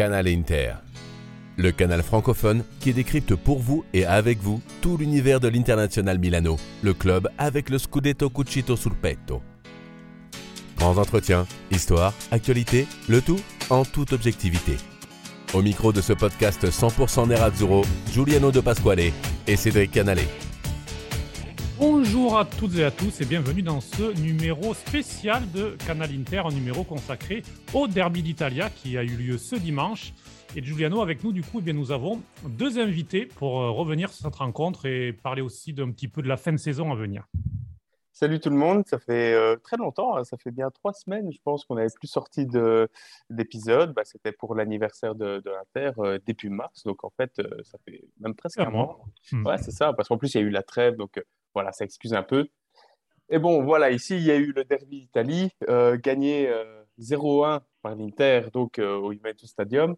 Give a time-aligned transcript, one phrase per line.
[0.00, 0.76] Canal Inter,
[1.58, 6.56] le canal francophone qui décrypte pour vous et avec vous tout l'univers de l'International Milano,
[6.80, 9.42] le club avec le Scudetto Cucito sul petto.
[10.78, 14.78] Grands entretiens, histoire, actualité, le tout en toute objectivité.
[15.52, 19.12] Au micro de ce podcast 100% Nerazzurro, Giuliano De Pasquale
[19.46, 20.20] et Cédric Canale.
[21.80, 26.42] Bonjour à toutes et à tous et bienvenue dans ce numéro spécial de Canal Inter,
[26.44, 27.42] un numéro consacré
[27.72, 30.12] au Derby d'Italia qui a eu lieu ce dimanche.
[30.54, 34.10] Et Giuliano, avec nous, du coup, eh bien, nous avons deux invités pour euh, revenir
[34.12, 36.94] sur cette rencontre et parler aussi d'un petit peu de la fin de saison à
[36.94, 37.26] venir.
[38.12, 40.24] Salut tout le monde, ça fait euh, très longtemps, hein.
[40.24, 42.46] ça fait bien trois semaines, je pense qu'on n'avait plus sorti
[43.30, 43.94] d'épisode.
[43.94, 48.04] Bah, C'était pour l'anniversaire de, de l'Inter euh, début mars, donc en fait, ça fait
[48.20, 49.00] même presque un mois.
[49.32, 49.46] Hmm.
[49.46, 51.18] Ouais, c'est ça, parce qu'en plus, il y a eu la trêve, donc
[51.54, 52.48] voilà, ça excuse un peu.
[53.32, 57.60] Et bon, voilà, ici, il y a eu le Derby d'Italie, euh, gagné euh, 0-1
[57.80, 59.94] par l'Inter, donc euh, au Juventus Stadium.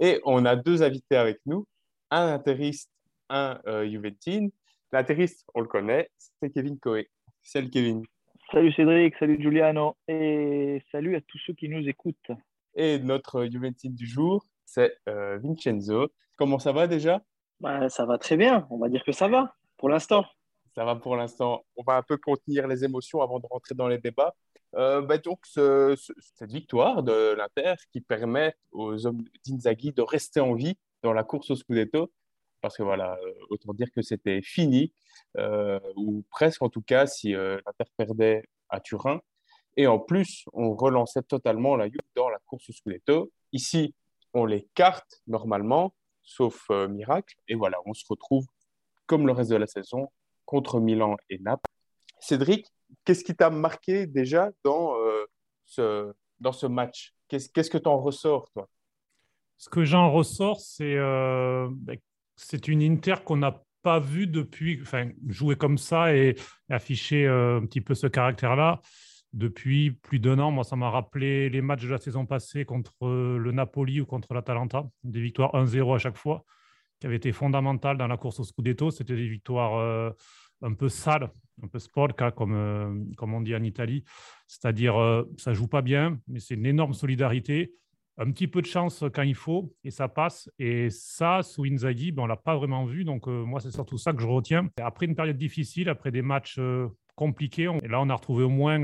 [0.00, 1.66] Et on a deux invités avec nous,
[2.10, 2.90] un interiste,
[3.28, 4.50] un euh, Juventine.
[4.90, 7.08] L'interiste, on le connaît, c'est Kevin Coé.
[7.40, 8.02] Salut Kevin.
[8.50, 12.32] Salut Cédric, salut Giuliano et salut à tous ceux qui nous écoutent.
[12.74, 16.08] Et notre Juventine du jour, c'est Vincenzo.
[16.36, 17.22] Comment ça va déjà?
[17.60, 20.24] Bah, ça va très bien, on va dire que ça va pour l'instant.
[20.76, 21.64] Ça va pour l'instant.
[21.76, 24.34] On va un peu contenir les émotions avant de rentrer dans les débats.
[24.74, 30.02] Euh, bah donc, ce- ce- cette victoire de l'Inter qui permet aux hommes d'Inzaghi de
[30.02, 32.12] rester en vie dans la course au Scudetto,
[32.60, 34.92] parce que voilà, euh, autant dire que c'était fini,
[35.38, 39.20] euh, ou presque en tout cas, si euh, l'Inter perdait à Turin.
[39.78, 43.30] Et en plus, on relançait totalement la Juve dans la course au Scudetto.
[43.52, 43.94] Ici,
[44.34, 47.34] on les carte normalement, sauf miracle.
[47.48, 48.46] Et voilà, on se retrouve
[49.06, 50.10] comme le reste de la saison
[50.46, 51.70] contre Milan et Naples.
[52.18, 52.66] Cédric,
[53.04, 55.24] qu'est-ce qui t'a marqué déjà dans, euh,
[55.66, 57.14] ce, dans ce match?
[57.28, 58.68] Qu'est-ce qu'est-ce que tu en ressors, toi?
[59.58, 61.98] Ce que j'en ressors, c'est euh, ben,
[62.36, 66.36] c'est une Inter qu'on n'a pas vue depuis, enfin, jouer comme ça et,
[66.70, 68.80] et afficher euh, un petit peu ce caractère-là
[69.32, 70.50] depuis plus d'un an.
[70.50, 74.06] Moi, ça m'a rappelé les matchs de la saison passée contre euh, le Napoli ou
[74.06, 76.44] contre l'Atalanta, des victoires 1-0 à chaque fois,
[76.98, 78.90] qui avaient été fondamentales dans la course au Scudetto.
[78.90, 80.10] C'était des victoires euh,
[80.62, 81.30] un peu sales,
[81.62, 84.04] un peu sporca, comme, euh, comme on dit en Italie.
[84.46, 87.74] C'est-à-dire, euh, ça joue pas bien, mais c'est une énorme solidarité
[88.18, 90.50] un petit peu de chance quand il faut et ça passe.
[90.58, 93.04] Et ça, sous Inzaghi, ben, on l'a pas vraiment vu.
[93.04, 94.70] Donc, euh, moi, c'est surtout ça que je retiens.
[94.78, 96.58] Et après une période difficile, après des matchs
[97.14, 98.82] compliqués, là, on a retrouvé au moins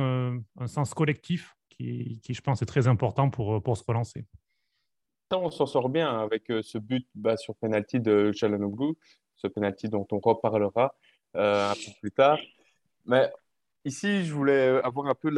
[0.59, 4.25] un sens collectif qui, je pense, est très important pour, pour se relancer.
[5.31, 8.95] On s'en sort bien avec ce but bah, sur penalty de Çalhanoğlu,
[9.35, 10.95] ce penalty dont on reparlera
[11.35, 12.39] un peu plus tard.
[13.07, 13.31] Mais
[13.85, 15.31] ici, je voulais avoir un peu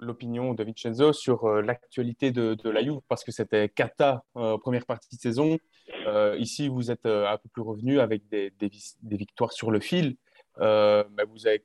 [0.00, 4.86] l'opinion de Vincenzo sur euh, l'actualité de, la Juve parce que c'était Kata euh, première
[4.86, 5.58] partie de saison.
[6.06, 8.52] Euh, ici, vous êtes euh, un peu plus revenu avec des,
[9.02, 10.16] victoires sur le fil.
[10.60, 11.64] Euh, mais vous avez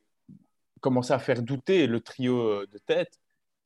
[0.80, 3.20] commencé à faire douter le trio euh, de tête.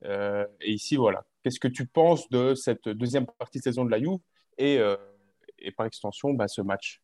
[0.04, 1.24] Euh, et ici, voilà.
[1.42, 4.18] Qu'est-ce que tu penses de cette deuxième partie de saison de la Juve
[4.58, 4.96] et, euh,
[5.58, 7.00] et par extension, bah, ce match?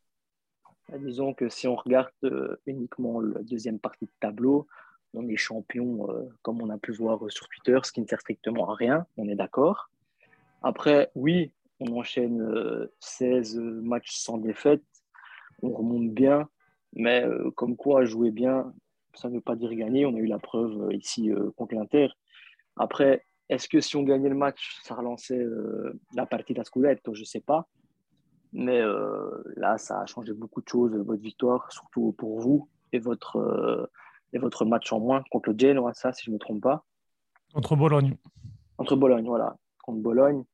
[0.90, 4.66] Bah, Disons que si on regarde euh, uniquement la deuxième partie de tableau,
[5.14, 8.20] on est champion, euh, comme on a pu voir sur Twitter, ce qui ne sert
[8.20, 9.90] strictement à rien, on est d'accord.
[10.62, 14.82] Après, oui, on enchaîne euh, 16 matchs sans défaite,
[15.62, 16.48] on remonte bien,
[16.94, 18.72] mais euh, comme quoi jouer bien,
[19.14, 20.06] ça ne veut pas dire gagner.
[20.06, 22.08] On a eu la preuve euh, ici euh, contre l'Inter.
[22.76, 27.14] Après, est-ce que si on gagnait le match, ça relançait euh, la partie à Scudetto?
[27.14, 27.68] Je ne sais pas.
[28.52, 32.98] Mais euh, là, ça a changé beaucoup de choses, votre victoire, surtout pour vous, et
[32.98, 33.86] votre, euh,
[34.32, 36.84] et votre match en moins contre le Genoa, ça, si je ne me trompe pas.
[37.54, 38.16] Contre Bologne.
[38.78, 40.44] Entre Bologne, voilà, contre Bologne.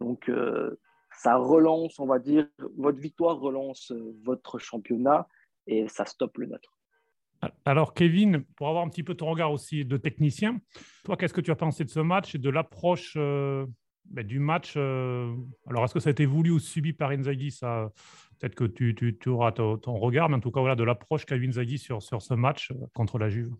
[0.00, 0.78] Donc, euh,
[1.10, 3.92] ça relance, on va dire, votre victoire relance
[4.24, 5.26] votre championnat
[5.66, 6.78] et ça stoppe le nôtre.
[7.64, 10.60] Alors, Kevin, pour avoir un petit peu ton regard aussi de technicien,
[11.04, 13.66] toi, qu'est-ce que tu as pensé de ce match et de l'approche euh,
[14.10, 15.34] ben, du match euh,
[15.68, 17.90] Alors, est-ce que ça a été voulu ou subi par Inzaghi Ça,
[18.38, 21.24] peut-être que tu, tu- tu auras ton, regard, mais en tout cas, voilà, de l'approche
[21.24, 23.54] qu'a eu Inzaghi sur, sur ce match euh, contre la Juve.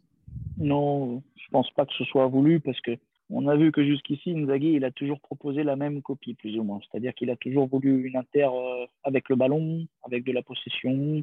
[0.59, 2.93] Non, je pense pas que ce soit voulu parce que
[3.31, 6.63] on a vu que jusqu'ici, Inzaghi, il a toujours proposé la même copie, plus ou
[6.63, 6.81] moins.
[6.91, 11.23] C'est-à-dire qu'il a toujours voulu une Inter euh, avec le ballon, avec de la possession,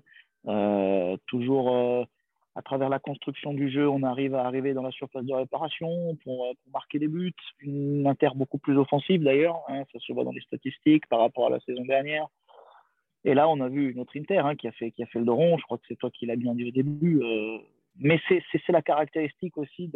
[1.25, 2.07] toujours
[2.55, 6.15] à travers la construction du jeu, on arrive à arriver dans la surface de réparation
[6.23, 7.33] pour, euh, marquer des buts.
[7.59, 11.47] Une Inter beaucoup plus offensive d'ailleurs, hein, ça se voit dans les statistiques par rapport
[11.47, 12.27] à la saison dernière.
[13.25, 15.25] Et là, on a vu notre Inter hein, qui, a fait, qui a fait le
[15.25, 15.57] dos rond.
[15.57, 17.21] Je crois que c'est toi qui l'as bien dit au début.
[17.21, 17.57] euh,
[17.97, 19.89] mais c'est la caractéristique aussi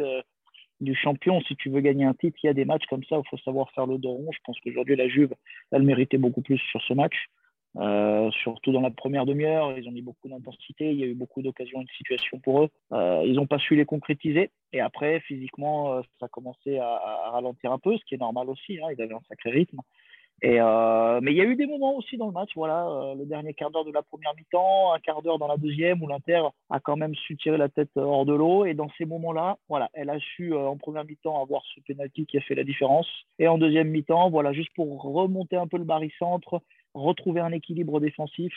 [0.80, 1.40] du champion.
[1.42, 3.28] Si tu veux gagner un titre, il y a des matchs comme ça où il
[3.28, 4.32] faut savoir faire le dos rond.
[4.32, 5.34] Je pense qu'aujourd'hui, la Juve,
[5.70, 7.28] elle méritait beaucoup plus sur ce match.
[7.76, 11.14] Euh, surtout dans la première demi-heure, ils ont mis beaucoup d'intensité, il y a eu
[11.14, 12.68] beaucoup d'occasions et de situations pour eux.
[12.92, 14.50] Euh, ils n'ont pas su les concrétiser.
[14.72, 18.48] Et après, physiquement, euh, ça a commencé à, ralentir un peu, ce qui est normal
[18.48, 18.78] aussi.
[18.80, 19.78] Hein, ils avaient un sacré rythme.
[20.42, 23.70] Mais il y a eu des moments aussi dans le match, voilà, le dernier quart
[23.70, 26.40] d'heure de la première mi-temps, un quart d'heure dans la deuxième, où l'Inter
[26.70, 28.64] a quand même su tirer la tête hors de l'eau.
[28.64, 32.38] Et dans ces moments-là, voilà, elle a su en première mi-temps avoir ce penalty qui
[32.38, 33.06] a fait la différence.
[33.38, 36.62] Et en deuxième mi-temps, voilà, juste pour remonter un peu le barycentre,
[36.94, 38.52] retrouver un équilibre défensif.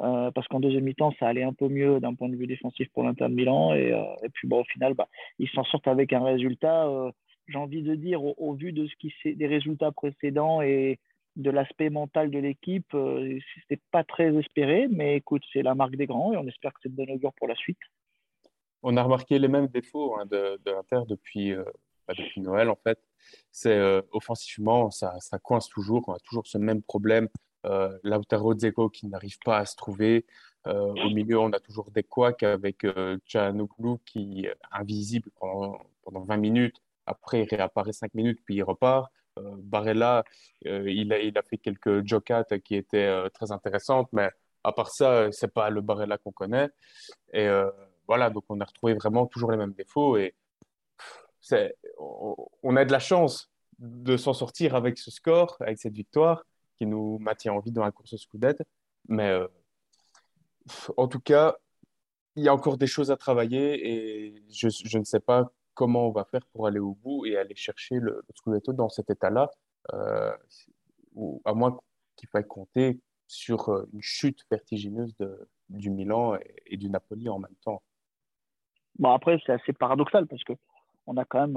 [0.00, 2.88] Euh, parce qu'en deuxième mi-temps, ça allait un peu mieux d'un point de vue défensif
[2.92, 3.74] pour l'Inter de Milan.
[3.74, 4.02] Et, euh,
[4.32, 5.08] puis, bon, au final, bah,
[5.38, 7.10] ils s'en sortent avec un résultat, euh,
[7.46, 10.98] j'ai envie de dire, au, vu de ce qui des résultats précédents et,
[11.36, 15.96] de l'aspect mental de l'équipe, euh, c'était pas très espéré, mais écoute, c'est la marque
[15.96, 17.78] des grands et on espère que c'est de bon augure pour la suite.
[18.82, 21.54] On a remarqué les mêmes défauts hein, de, l'Inter depuis,
[22.06, 22.98] bah, depuis Noël en fait.
[23.50, 23.80] C'est
[24.10, 27.28] offensivement, ça, ça, coince toujours, on a toujours ce même problème.
[27.64, 30.26] Euh, Lautaro Dzeko qui n'arrive pas à se trouver.
[30.66, 33.18] Euh, au milieu, on a toujours des couacs avec euh,
[34.06, 36.76] qui est invisible pendant, pendant 20 minutes.
[37.06, 39.10] Après, il réapparaît 5 minutes, puis il repart.
[39.38, 40.24] Euh, Barella,
[40.66, 44.30] euh, il, a, il a fait quelques jokats qui étaient très intéressantes, mais
[44.62, 46.68] à part ça, c'est pas le Barella qu'on connaît.
[47.32, 47.48] Et
[48.06, 50.16] voilà, donc on a retrouvé vraiment toujours les mêmes défauts.
[50.16, 50.34] Et
[52.62, 56.44] on a de la chance de s'en sortir avec ce score, avec cette victoire,
[56.82, 58.60] qui nous maintient en vie dans la course au Scudette.
[59.08, 59.46] Mais euh,
[60.96, 61.54] en tout cas,
[62.34, 66.10] il y a encore des choses à travailler et je, ne sais pas comment on
[66.10, 69.48] va faire pour aller au bout et aller chercher le, le Scudetto dans cet état-là,
[69.92, 70.32] euh,
[71.44, 71.78] à moins
[72.16, 72.98] qu'il faille compter
[73.28, 76.36] sur euh, une chute vertigineuse de, du Milan
[76.66, 77.80] et, du Napoli en même temps.
[78.98, 80.54] Bon, après, c'est assez paradoxal parce que
[81.06, 81.56] on a quand même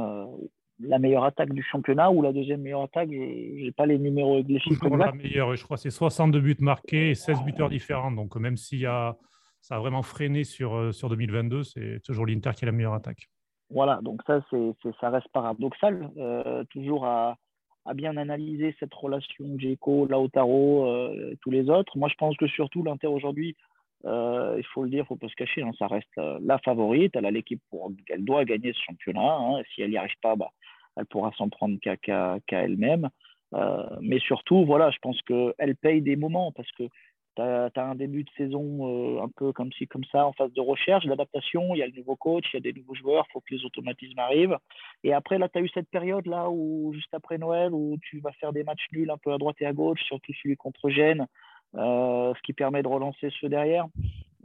[0.80, 3.10] la meilleure attaque du championnat ou la deuxième meilleure attaque.
[3.10, 6.58] Je n'ai pas les numéros les chiffres Toujours la meilleure, je crois c'est 62 buts
[6.60, 8.12] marqués et 16 buteurs différents.
[8.12, 9.16] Donc même s'il y a,
[9.62, 12.94] ça a vraiment freiné sur, euh, sur 2022, c'est toujours l'Inter qui est la meilleure
[12.94, 13.30] attaque.
[13.70, 16.12] Voilà, donc ça, c'est, ça reste paradoxal.
[16.18, 17.36] Euh, toujours à,
[17.86, 21.98] à, bien analyser cette relation Djeko, Lautaro, euh, tous les autres.
[21.98, 23.56] Moi, je pense que surtout l'Inter aujourd'hui,
[24.06, 26.38] euh, il faut le dire, il ne faut pas se cacher, hein, ça reste euh,
[26.44, 27.16] la favorite.
[27.16, 29.36] Elle a l'équipe pour elle doit gagner ce championnat.
[29.36, 29.62] Hein.
[29.74, 30.52] Si elle n'y arrive pas, bah,
[30.96, 32.12] elle pourra s'en prendre qu'à qu
[32.48, 33.10] qu elle-même.
[33.54, 36.84] Euh, mais surtout, voilà, je pense qu'elle paye des moments parce que
[37.36, 40.54] tu as, un début de saison euh, un peu comme ci, comme ça, en phase
[40.54, 41.76] de recherche, d'adaptation.
[41.76, 43.54] Il y a le nouveau coach, il y a des nouveaux joueurs, il faut que
[43.54, 44.58] les automatismes arrivent.
[45.04, 48.32] Et après, là, tu as eu cette période-là où, juste après Noël, où tu vas
[48.34, 51.28] faire des matchs nuls un peu à droite et à gauche, surtout celui contre Gênes.
[51.78, 53.88] Euh, ce qui permet de relancer ceux derrière.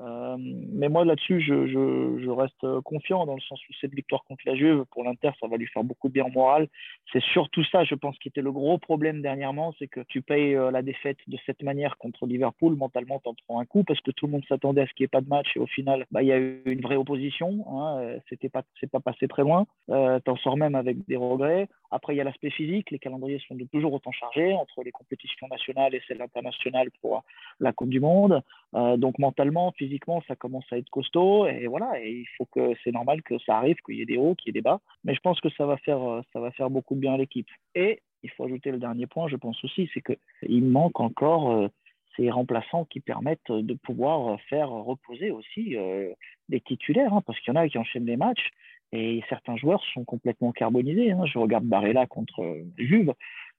[0.01, 4.55] Euh, mais moi, là-dessus, je, reste confiant dans le sens où cette victoire contre la
[4.55, 6.69] Juve, pour l'Inter, ça va lui faire beaucoup de bien en morale.
[7.13, 10.55] C'est surtout ça, je pense, qui était le gros problème dernièrement, c'est que tu payes
[10.55, 14.01] euh, la défaite de cette manière contre Liverpool, mentalement, tu en prends un coup parce
[14.01, 15.67] que tout le monde s'attendait à ce qu'il n'y ait pas de match et au
[15.67, 17.67] final, bah, il y a eu une vraie opposition.
[17.69, 19.67] Hein, C'était pas, c'est pas passé très loin.
[19.91, 21.69] Euh, tu en sors même avec des regrets.
[21.91, 22.91] Après, il y a l'aspect physique.
[22.91, 27.25] Les calendriers sont toujours autant chargés entre les compétitions nationales et celles internationales pour
[27.59, 28.43] la Coupe du Monde.
[28.75, 31.47] Euh, donc, mentalement, physiquement, ça commence à être costaud.
[31.47, 34.17] Et voilà, et il faut que c'est normal que ça arrive, qu'il y ait des
[34.17, 34.81] hauts, qu'il y ait des bas.
[35.05, 37.49] Mais je pense que ça va faire, ça va faire beaucoup de bien à l'équipe.
[37.75, 41.69] Et il faut ajouter le dernier point, je pense aussi, c'est qu'il manque encore euh,
[42.17, 46.13] ces remplaçants qui permettent de pouvoir faire reposer aussi euh,
[46.49, 48.51] des titulaires, hein, parce qu'il y en a qui enchaînent les matchs
[48.93, 51.13] et certains joueurs sont complètement carbonisés.
[51.13, 51.25] Hein.
[51.27, 52.43] Je regarde Barella contre
[52.77, 53.15] Juve,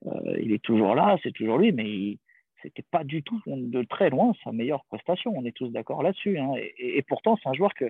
[0.05, 2.17] euh, il est toujours là, c'est toujours lui, mais
[2.61, 5.33] c'était pas du tout de très loin sa meilleure prestation.
[5.35, 6.37] On est tous d'accord là-dessus.
[6.37, 6.51] Hein.
[6.77, 7.85] Et, pourtant, c'est un joueur que,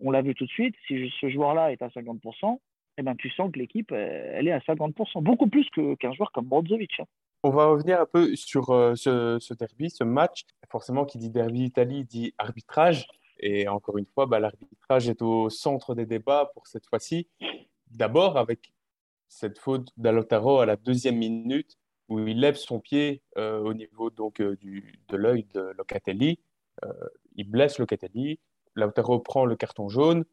[0.00, 2.58] on l'a vu tout de suite, si ce joueur-là est à 50%,
[2.98, 6.46] eh ben, tu sens que l'équipe, elle est à 50%, beaucoup plus qu'un joueur comme
[6.46, 7.00] Brozovic.
[7.00, 7.04] Hein.
[7.42, 10.42] On va revenir un peu sur euh, ce, ce, derby, ce match.
[10.70, 13.06] Forcément, qui dit derby Italie dit arbitrage.
[13.40, 17.28] Et encore une fois, bah, l'arbitrage est au centre des débats pour cette fois-ci.
[17.90, 18.72] D'abord avec
[19.28, 21.78] cette faute d'Alotaro à la deuxième minute
[22.08, 26.40] où il lève son pied euh, au niveau donc, euh, du, de l'œil de Locatelli.
[26.84, 26.92] Euh,
[27.36, 28.40] il blesse Locatelli.
[28.74, 30.24] Lautaro prend le carton jaune.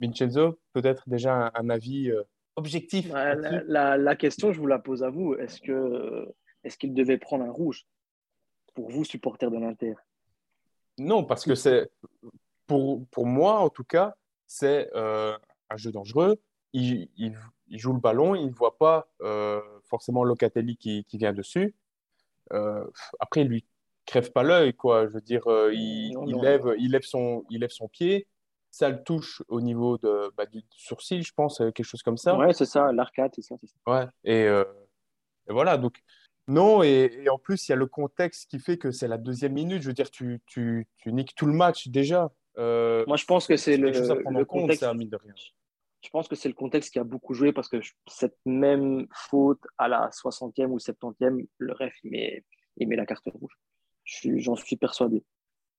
[0.00, 2.22] Vincenzo, peut-être déjà un, un avis euh,
[2.56, 5.34] objectif la, la, la, question, je vous la pose à vous.
[5.34, 7.86] Est-ce qu'il devait prendre un rouge
[8.74, 9.94] pour vous, supporters de l'Inter?
[10.98, 11.90] Non, parce que c'est
[12.66, 14.14] pour, pour moi, en tout cas,
[14.46, 15.36] c'est euh,
[15.70, 16.40] un jeu dangereux.
[16.72, 21.18] Il, il, il, joue le ballon, il ne voit pas euh, forcément Locatelli qui, qui
[21.18, 21.74] vient dessus.
[22.52, 22.84] Euh,
[23.20, 23.66] après, il lui
[24.06, 25.06] crève pas l'œil, quoi.
[25.06, 26.42] Je veux dire, il, non, il, non.
[26.42, 28.26] Lève, il, lève son, il lève son pied.
[28.70, 32.36] sale touche au niveau de, bah, du sourcil, je pense, quelque chose comme ça.
[32.36, 36.02] Ouais, c'est ça, l'arcade, c'est ça, ça, Ouais, et, et, voilà, donc
[36.52, 39.54] non, et, en plus, il y a le contexte qui fait que c'est la deuxième
[39.54, 39.82] minute.
[39.82, 42.30] Je veux dire, tu, tu, tu niques tout le match déjà.
[42.58, 44.82] Euh, Moi, je pense que c'est le, le contexte.
[44.82, 45.34] de rien.
[46.02, 47.78] Je pense que c'est le contexte qui a beaucoup joué parce que
[48.08, 52.44] cette même faute à la 60e ou 70e, le ref, il met,
[52.76, 53.56] il met la carte rouge.
[54.04, 55.24] J'en suis persuadé.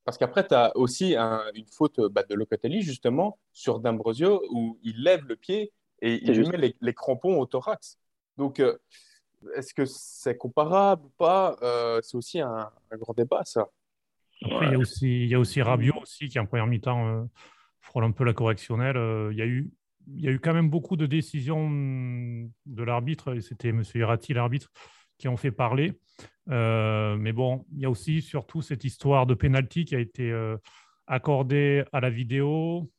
[0.05, 5.03] Parce qu'après, tu as aussi une faute bah, de Locatelli, justement, sur D'Ambrosio, où il
[5.03, 7.99] lève le pied et il lui met les, crampons au thorax.
[8.37, 8.77] Donc, euh,
[9.55, 11.55] est-ce que c'est comparable ou pas?
[11.61, 13.67] Euh, C'est aussi un, grand débat, ça.
[14.43, 17.07] Après, il, y a aussi, il y a aussi Rabiot aussi, qui en première mi-temps
[17.07, 17.23] euh,
[17.79, 18.97] frôle un peu la correctionnelle.
[18.97, 19.71] Euh, il, y a eu,
[20.07, 23.83] il y a eu quand même beaucoup de décisions de l'arbitre, et c'était M.
[23.95, 24.69] Irati, l'arbitre,
[25.17, 25.93] qui ont fait parler.
[26.47, 30.33] mais bon, il y a aussi surtout cette histoire de pénalty qui a été
[31.07, 32.91] accordée à la vidéo,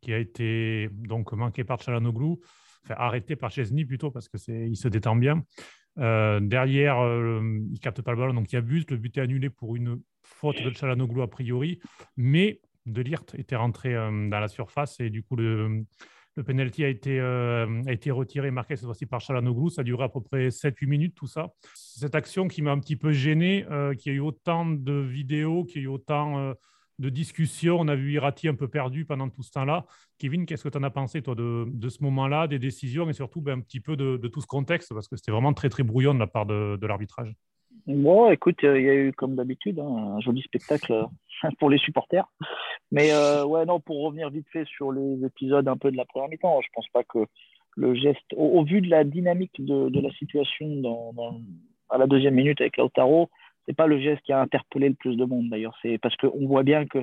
[0.00, 2.36] qui a été donc manquée par Chalanoglu,
[2.84, 5.44] enfin arrêtée par Chesney plutôt, parce qu'il se détend bien.
[5.98, 8.84] Euh, derrière, euh, il capte pas le ballon, donc il abuse.
[8.88, 11.80] Le but est annulé pour une faute de Chalanoglu a priori,
[12.16, 13.02] mais De
[13.38, 15.84] était rentré euh, dans la surface et du coup le,
[16.46, 17.20] penalty a été,
[18.10, 19.70] retiré, marqué cette fois-ci par Chalanoglu.
[19.70, 21.52] Ça a duré à peu près 7-8 minutes tout ça.
[21.74, 23.66] Cette action qui m'a un petit peu gêné,
[23.98, 26.54] qu'il y a eu autant de vidéos, qu'il y a eu autant
[27.02, 27.76] de discussion.
[27.78, 29.84] On a vu Irati un peu perdu pendant tout ce temps-là.
[30.18, 33.42] Kevin, qu'est-ce que tu en as pensé, toi, de, ce moment-là, des décisions et surtout
[33.42, 34.94] ben, un petit peu de, tout ce contexte?
[34.94, 37.34] Parce que c'était vraiment très, très brouillon de la part de, l'arbitrage.
[37.86, 41.68] Bon, écoute, euh, il y a eu, comme d'habitude, hein, un joli spectacle euh, pour
[41.68, 42.26] les supporters.
[42.92, 46.04] Mais euh, ouais, non, pour revenir vite fait sur les épisodes un peu de la
[46.04, 47.26] première mi-temps, je pense pas que
[47.74, 51.40] le geste, au, vu de la dynamique de, la situation dans,
[51.90, 53.30] à la deuxième minute avec Lautaro,
[53.66, 55.76] c'est pas le geste qui a interpellé le plus de monde d'ailleurs.
[55.82, 56.98] C'est parce qu'on voit bien que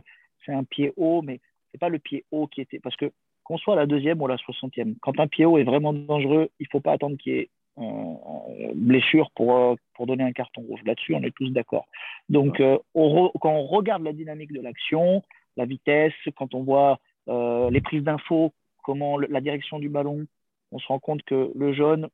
[0.46, 1.40] c'est un pied haut, mais
[1.72, 2.80] c'est pas le pied haut qui était.
[2.80, 3.12] Parce que
[3.44, 5.94] qu'on soit à la deuxième ou à la soixantième, quand un pied haut est vraiment
[5.94, 10.34] dangereux, il faut pas attendre qu'il y ait une blessure pour, euh, pour donner un
[10.34, 10.82] carton rouge.
[10.86, 11.88] Là-dessus, on est tous d'accord.
[12.28, 15.24] Donc, euh, quand on regarde la dynamique de l'action,
[15.58, 20.26] la vitesse, quand on voit euh, les prises d'infos, comment la direction du ballon,
[20.72, 22.10] on se rend compte que le jaune,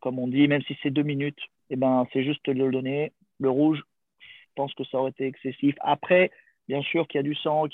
[0.00, 1.40] comme on dit, même si c'est deux minutes,
[1.70, 3.82] eh ben, c'est juste de le donner, le rouge,
[4.20, 5.74] je pense que ça aurait été excessif.
[5.80, 6.30] Après,
[6.68, 7.66] bien sûr qu'il y a du sang,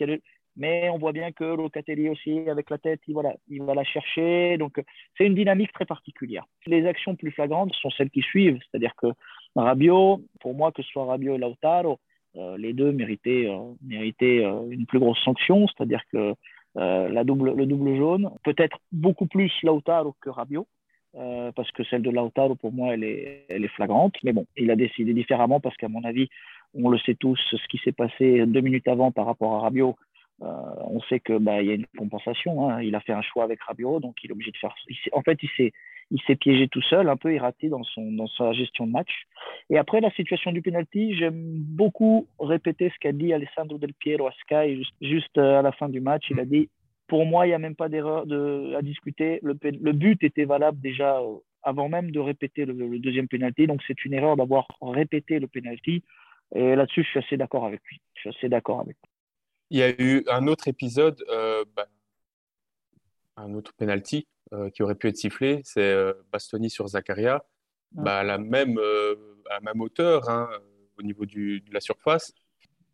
[0.57, 3.85] mais on voit bien que Locatelli aussi, avec la tête, il, voilà, il va la
[3.85, 4.59] chercher.
[4.59, 4.83] Donc,
[5.17, 6.45] c'est une dynamique très particulière.
[6.67, 9.07] Les actions plus flagrantes sont celles qui suivent, c'est-à-dire que
[9.55, 12.01] Rabiot, pour moi, que ce soit Rabiot et Lautaro,
[12.37, 13.75] euh, les deux méritaient, euh,
[14.23, 16.35] euh, une plus grosse sanction, c'est-à-dire que
[16.75, 20.69] la double, le double jaune, peut-être beaucoup plus Lautaro que Rabiot.
[21.19, 24.15] Euh, parce que celle de Lautaro, pour moi, elle est, elle est flagrante.
[24.23, 26.29] Mais bon, il a décidé différemment parce qu'à mon avis,
[26.75, 29.97] on le sait tous, ce qui s'est passé deux minutes avant par rapport à Rabiot,
[30.43, 30.47] euh,
[30.87, 32.71] on sait qu'il bah, y a une compensation.
[32.71, 32.83] Hein.
[32.83, 34.75] Il a fait un choix avec Rabiot, donc il est obligé de faire.
[35.13, 35.73] en fait, il s'est,
[36.11, 39.27] il s'est piégé tout seul, un peu erraté dans, son, dans sa gestion de match.
[39.71, 44.29] Et après la situation du penalty, j'aime beaucoup répéter ce qu'a dit Alessandro Del Piero
[44.29, 46.27] à Sky juste, juste euh, à la fin du match.
[46.31, 46.69] Il a dit
[47.09, 48.25] pour moi, il n'y a même pas d'erreur
[48.77, 49.41] à discuter.
[49.43, 49.55] Le,
[49.93, 53.67] but était valable déjà euh, avant même de répéter le, deuxième penalty.
[53.67, 56.05] Donc, c'est une erreur d'avoir répété le penalty.
[56.55, 58.01] Et là-dessus, je suis assez d'accord avec lui.
[58.15, 58.97] Je suis assez d'accord avec
[59.71, 61.87] Il y a eu un autre épisode, euh, bah,
[63.37, 65.63] un autre penalty euh, qui aurait pu être sifflé.
[65.65, 65.95] C'est
[66.31, 67.45] Bastoni sur Zakaria.
[67.93, 68.79] Bah, à, la même,
[69.51, 70.51] à même hauteur, hein,
[70.99, 72.35] au niveau de la surface.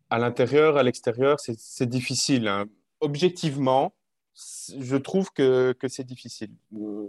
[0.09, 2.47] À l'intérieur, à l'extérieur, c'est difficile.
[2.47, 2.67] Hein.
[3.01, 3.93] Objectivement,
[4.35, 6.51] je trouve que, que c'est difficile.
[6.75, 7.07] Euh,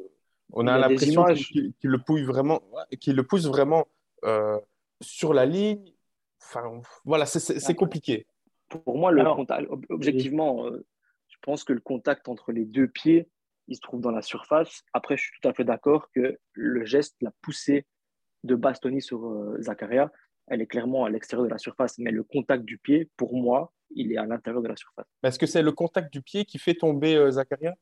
[0.53, 2.63] on a, l'impression qu'il le pousse vraiment,
[3.01, 3.89] qu'il le pousse vraiment
[4.25, 4.59] euh,
[5.01, 5.93] sur la ligne.
[6.41, 8.27] Enfin, voilà, c'est compliqué.
[8.69, 10.87] Pour moi, le contact, objectivement, euh,
[11.29, 13.29] je pense que le contact entre les deux pieds,
[13.69, 14.85] il se trouve dans la surface.
[14.93, 17.87] Après, je suis tout à fait d'accord que le geste, la poussée
[18.45, 20.13] de Bastoni sur Zakaria,
[20.47, 21.99] elle est clairement à l'extérieur de la surface.
[21.99, 25.07] Mais le contact du pied, pour moi, il est à l'intérieur de la surface.
[25.23, 27.75] Est-ce que c'est le contact du pied qui fait tomber euh, Zakaria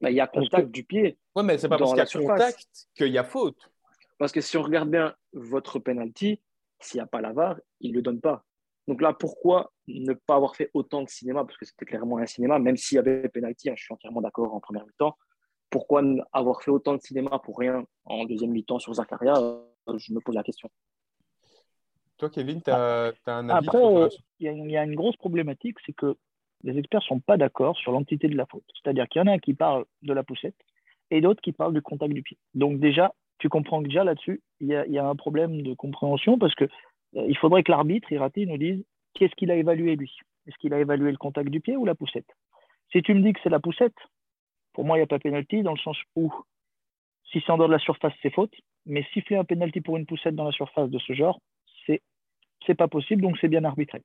[0.00, 1.18] bah, Il y a contact du pied.
[1.34, 3.70] Oui, mais c'est pas parce qu'il y a contact qu'il y a faute.
[4.18, 6.40] Parce que si on regarde bien votre penalty,
[6.78, 8.44] s'il n'y a pas la VAR, il ne le donne pas.
[8.86, 11.44] Donc là, pourquoi ne pas avoir fait autant de cinéma?
[11.44, 14.20] Parce que c'était clairement un cinéma, même s'il y avait penalty, hein, je suis entièrement
[14.20, 15.16] d'accord en première mi-temps.
[15.70, 20.12] Pourquoi avoir fait autant de cinéma pour rien en deuxième mi-temps sur Zakaria euh, Je
[20.12, 20.68] me pose la question.
[22.20, 24.08] Toi, Kevin, tu as, un avis Après, euh,
[24.40, 26.18] il y, a une grosse problématique, c'est que
[26.62, 28.64] les experts ne sont pas d'accord sur l'entité de la faute.
[28.74, 30.54] C'est-à-dire qu'il y en a un qui parle de la poussette
[31.10, 32.36] et d'autres qui parlent du contact du pied.
[32.52, 36.54] Donc déjà, tu comprends que déjà là-dessus, il y, a, un problème de compréhension parce
[36.54, 38.84] que euh, il faudrait que l'arbitre, Irati, nous dise
[39.14, 40.14] qu'est-ce qu'il a évalué lui.
[40.46, 42.28] Est-ce qu'il a évalué le contact du pied ou la poussette?
[42.92, 43.96] Si tu me dis que c'est la poussette,
[44.74, 46.30] pour moi, il n'y a pas pénalty dans le sens où
[47.32, 48.52] si c'est en dehors de la surface, c'est faute.
[48.84, 51.40] Mais siffler un pénalty pour une poussette dans la surface de ce genre,
[52.66, 54.02] c'est pas possible, donc c'est bien arbitré.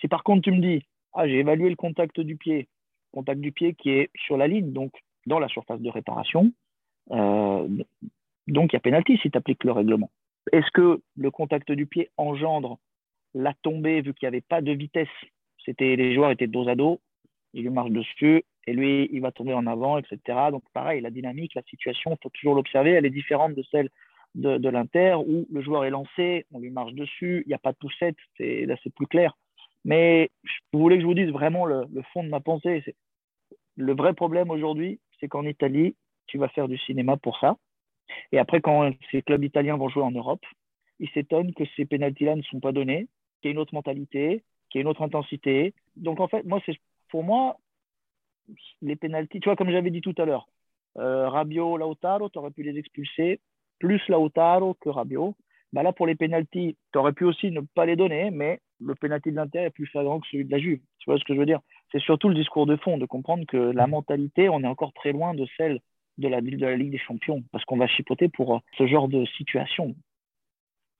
[0.00, 2.68] Si par contre tu me dis, ah, j'ai évalué le contact du pied,
[3.12, 4.92] contact du pied qui est sur la ligne, donc
[5.26, 6.52] dans la surface de réparation,
[7.10, 7.68] euh,
[8.48, 10.10] donc il y a pénalty si tu appliques le règlement.
[10.50, 12.78] Est-ce que le contact du pied engendre
[13.34, 15.08] la tombée vu qu'il n'y avait pas de vitesse?
[15.64, 17.00] C'était les joueurs étaient dos à dos,
[17.54, 20.18] il lui marche dessus et lui il va tomber en avant, etc.
[20.50, 23.90] Donc pareil, la dynamique, la situation, il faut toujours l'observer, elle est différente de celle
[24.34, 27.72] de, l'Inter où le joueur est lancé, on lui marche dessus, il n'y a pas
[27.72, 29.36] de poussette, là c'est plus clair.
[29.84, 30.30] Mais
[30.72, 32.84] vous voulez que je vous dise vraiment le, fond de ma pensée
[33.76, 35.96] Le vrai problème aujourd'hui, c'est qu'en Italie,
[36.26, 37.56] tu vas faire du cinéma pour ça.
[38.30, 40.44] Et après, quand ces clubs italiens vont jouer en Europe,
[40.98, 43.08] ils s'étonnent que ces pénalties-là ne sont pas donnés,
[43.40, 45.74] qu'il y ait une autre mentalité, qu'il y ait une autre intensité.
[45.96, 46.76] Donc en fait, moi, c'est
[47.08, 47.58] pour moi,
[48.80, 50.48] les pénalties, tu vois, comme j'avais dit tout à l'heure,
[50.98, 53.40] euh, Rabiot, Lautaro, tu aurais pu les expulser
[53.82, 55.34] plus Lautaro que Rabiot.
[55.72, 58.94] Bah là, pour les pénalties, tu aurais pu aussi ne pas les donner, mais le
[58.94, 60.78] pénalty de l'Inter est plus flagrant que celui de la Juve.
[60.98, 61.60] Tu vois ce que je veux dire?
[61.90, 65.10] C'est surtout le discours de fond, de comprendre que la mentalité, on est encore très
[65.10, 65.80] loin de celle
[66.18, 69.24] de la, de la Ligue des Champions, parce qu'on va chipoter pour ce genre de
[69.36, 69.96] situation.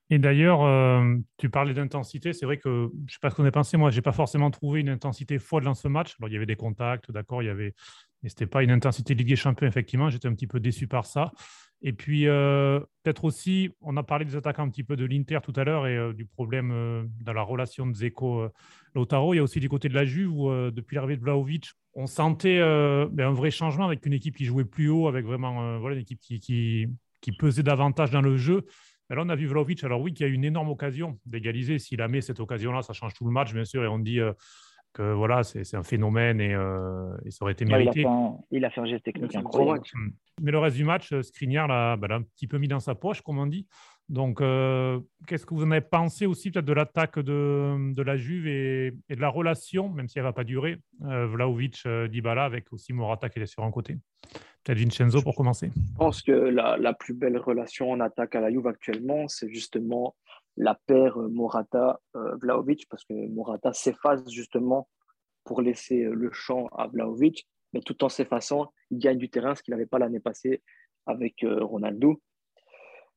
[0.09, 2.33] Et d'ailleurs, euh, tu parlais d'intensité.
[2.33, 3.77] C'est vrai que je ne sais pas ce qu'on a pensé.
[3.77, 6.15] Moi, je n'ai pas forcément trouvé une intensité folle dans ce match.
[6.19, 7.73] Alors, il y avait des contacts, d'accord, il y avait.
[8.21, 10.09] Mais ce n'était pas une intensité Ligue des Champions, effectivement.
[10.09, 11.31] J'étais un petit peu déçu par ça.
[11.85, 15.39] Et puis, euh, peut-être aussi, on a parlé des attaquants un petit peu de l'Inter
[15.43, 19.33] tout à l'heure et euh, du problème euh, dans la relation de Zeko-Lautaro.
[19.33, 22.07] Il y a aussi du côté de la Juve où, depuis l'arrivée de Vlaovic, on
[22.07, 25.97] sentait ben, un vrai changement avec une équipe qui jouait plus haut, avec vraiment une
[25.97, 26.87] équipe qui,
[27.37, 28.65] pesait davantage dans le jeu.
[29.09, 29.83] Mais là, on a vu Vlaovic.
[29.83, 31.79] Alors, oui, qui a une énorme occasion d'égaliser.
[31.79, 33.83] S'il a mis cette occasion-là, ça change tout le match, bien sûr.
[33.83, 34.21] Et on dit
[34.93, 36.53] que voilà, c'est un phénomène et,
[37.29, 38.05] ça aurait été mérité.
[38.51, 39.83] il, a fait un, geste technique incroyable.
[40.41, 42.95] Mais le reste du match, euh, Skriniar bah, l'a un petit peu mis dans sa
[42.95, 43.67] poche, comme on dit.
[44.09, 48.17] Donc, euh, qu'est-ce que vous en avez pensé aussi peut-être de l'attaque de, de, la
[48.17, 52.73] Juve et, de la relation, même si elle ne va pas durer, euh, Vlaovic-Dybala avec
[52.73, 53.97] aussi Morata qui est sur un côté?
[54.63, 55.71] Peut-être Vincenzo pour commencer.
[55.75, 59.49] Je pense que la, la, plus belle relation en attaque à la Juve actuellement, c'est
[59.49, 60.15] justement
[60.57, 64.87] la paire Morata-Vlaovic, parce que Morata s'efface justement
[65.43, 69.63] pour laisser le champ à Vlaovic mais tout en s'effaçant, il gagne du terrain, ce
[69.63, 70.61] qu'il n'avait pas l'année passée
[71.05, 72.21] avec euh, Ronaldo.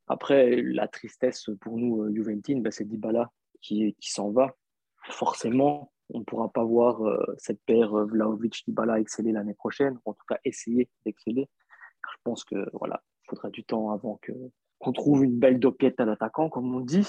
[0.08, 4.56] Après, la tristesse pour nous, euh, Juventine, ben, c'est Dybala qui, qui s'en va.
[5.10, 10.14] Forcément, on ne pourra pas voir euh, cette paire Vlaovic-Dybala exceller l'année prochaine, ou en
[10.14, 11.48] tout cas essayer d'exceller.
[12.10, 14.32] Je pense que voilà, il faudra du temps avant que,
[14.78, 17.08] qu'on trouve une belle dopiette à l'attaquant, comme on dit.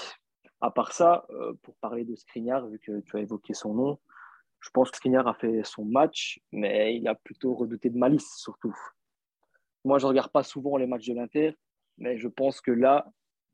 [0.60, 1.26] À part ça,
[1.62, 3.98] pour parler de Skriniar, vu que tu as évoqué son nom,
[4.60, 8.34] je pense que Skriniar a fait son match, mais il a plutôt redouté de malice,
[8.36, 8.74] surtout.
[9.84, 11.56] Moi, je ne regarde pas souvent les matchs de l'Inter,
[11.96, 13.06] mais je pense que là,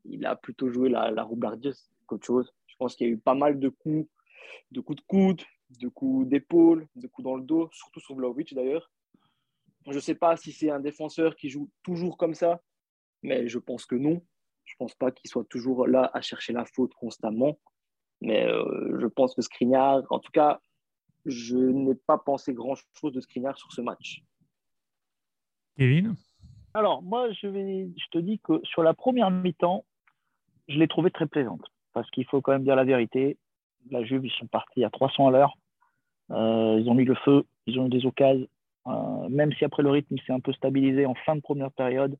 [0.03, 2.51] il a plutôt joué la, la roublardieuse qu'autre chose.
[2.67, 4.09] Je pense qu'il y a eu pas mal de coups,
[4.71, 8.53] de coups de coude, de coups d'épaule, de coups dans le dos, surtout sur Vlaovic
[8.53, 8.91] d'ailleurs.
[9.87, 12.61] Je ne sais pas si c'est un défenseur qui joue toujours comme ça,
[13.25, 14.21] mais je pense que non.
[14.63, 17.59] Je ne pense pas qu'il soit toujours là à chercher la faute constamment.
[18.21, 20.59] Mais euh, je pense que Skriniar, en tout cas,
[21.25, 24.23] je n'ai pas pensé grand-chose de Skriniar sur ce match.
[25.77, 26.15] Kevin?
[26.73, 29.85] Alors, moi, je, vais, je te dis que sur la première mi-temps,
[30.67, 31.65] je l'ai trouvé très plaisante.
[31.93, 33.37] Parce qu'il faut quand même dire la vérité.
[33.91, 35.57] La Juve, ils sont partis à 300 à l'heure.
[36.31, 38.47] Euh, ils ont mis le feu, ils ont eu des occasions.
[38.87, 42.17] Euh, même si après le rythme s'est un peu stabilisé en fin de première période,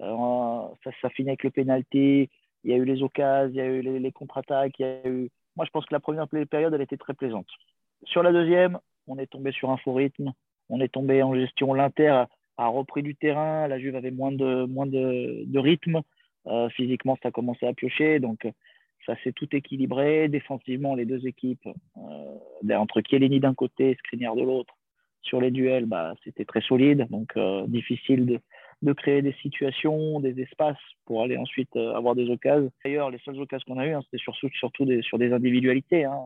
[0.00, 2.28] euh, ça, ça finit avec le pénalty.
[2.64, 4.80] Il y a eu les occasions, il y a eu les, contre-attaques.
[5.56, 7.46] Moi, je pense que la première période, elle était très plaisante.
[8.04, 10.32] Sur la deuxième, on est tombé sur un faux rythme.
[10.68, 11.74] On est tombé en gestion.
[11.74, 12.24] L'Inter
[12.56, 13.66] a repris du terrain.
[13.68, 16.02] La Juve avait moins de, moins de, rythme.
[16.46, 18.20] Euh, physiquement, ça a commencé à piocher.
[18.20, 18.48] Donc,
[19.06, 20.28] ça s'est tout équilibré.
[20.28, 24.74] Défensivement, les deux équipes, euh, entre Chiellini d'un côté et Skriniar de l'autre,
[25.22, 27.08] sur les duels, bah, c'était très solide.
[27.10, 27.36] Donc,
[27.68, 28.40] difficile de,
[28.82, 32.70] de, créer des situations, des espaces pour aller ensuite avoir des occasions.
[32.84, 34.48] D'ailleurs, les seules occasions qu'on a eues, hein, c'était surtout,
[35.02, 36.04] sur des individualités.
[36.04, 36.20] Hein.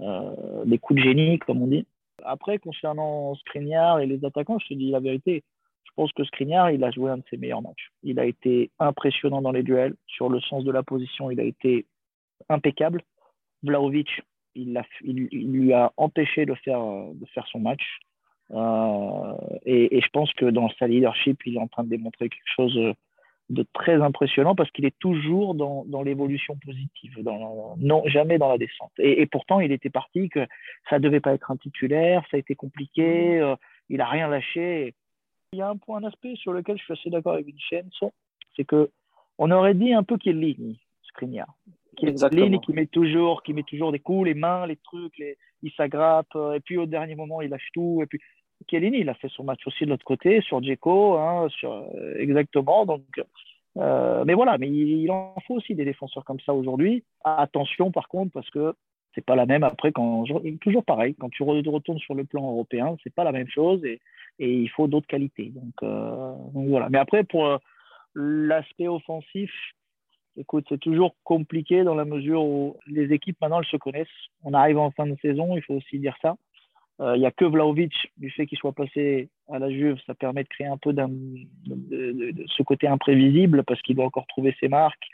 [0.00, 1.86] Euh, des coups de génie, comme on dit.
[2.24, 5.44] Après, concernant Skriniar et les attaquants, je te dis la vérité.
[5.84, 7.92] Je pense que Skriniar, il a joué un de ses meilleurs matchs.
[8.02, 9.94] Il a été impressionnant dans les duels.
[10.06, 11.86] Sur le sens de la position, il a été
[12.48, 13.02] impeccable.
[13.62, 14.08] Vlaovic,
[14.56, 18.00] il, lui a empêché de faire, de faire son match.
[18.52, 22.54] Euh, et, je pense que dans sa leadership, il est en train de démontrer quelque
[22.56, 22.94] chose
[23.50, 27.18] de très impressionnant parce qu'il est toujours dans, l'évolution positive,
[27.78, 28.92] non jamais dans la descente.
[28.98, 30.46] Et, pourtant, il était parti que
[30.88, 33.56] ça devait pas être un titulaire, ça a été compliqué, euh,
[33.88, 34.94] il n'a rien lâché.
[35.52, 38.12] Il y a un point, un aspect sur lequel je suis assez d'accord avec Vincenzo,
[38.56, 38.90] c'est que
[39.38, 41.48] on aurait dit un peu qu'il ligne, Skriniar.
[41.96, 45.72] Chiellini qui met toujours, qui met toujours des coups, les mains, les trucs, les, il
[45.72, 48.00] s'aggrappe, euh, et puis au dernier moment il lâche tout.
[48.02, 48.20] Et puis
[48.68, 52.14] Chiellini, il a fait son match aussi de l'autre côté, sur Djeko, hein, sur, euh,
[52.18, 52.86] exactement.
[52.86, 53.02] Donc,
[53.76, 57.04] euh, mais voilà, mais il, en faut aussi des défenseurs comme ça aujourd'hui.
[57.24, 58.74] Attention par contre, parce que
[59.14, 60.24] c'est pas la même après quand
[60.60, 64.00] toujours pareil quand tu retournes sur le plan européen c'est pas la même chose et,
[64.38, 67.58] et il faut d'autres qualités donc, euh, donc, voilà mais après pour euh,
[68.14, 69.50] l'aspect offensif
[70.36, 74.08] écoute c'est toujours compliqué dans la mesure où les équipes maintenant elles se connaissent
[74.42, 76.36] on arrive en fin de saison il faut aussi dire ça
[77.00, 80.14] euh, il n'y a que Vlaovic du fait qu'il soit passé à la Juve ça
[80.14, 85.06] permet de créer un peu ce côté imprévisible parce qu'il doit encore trouver ses marques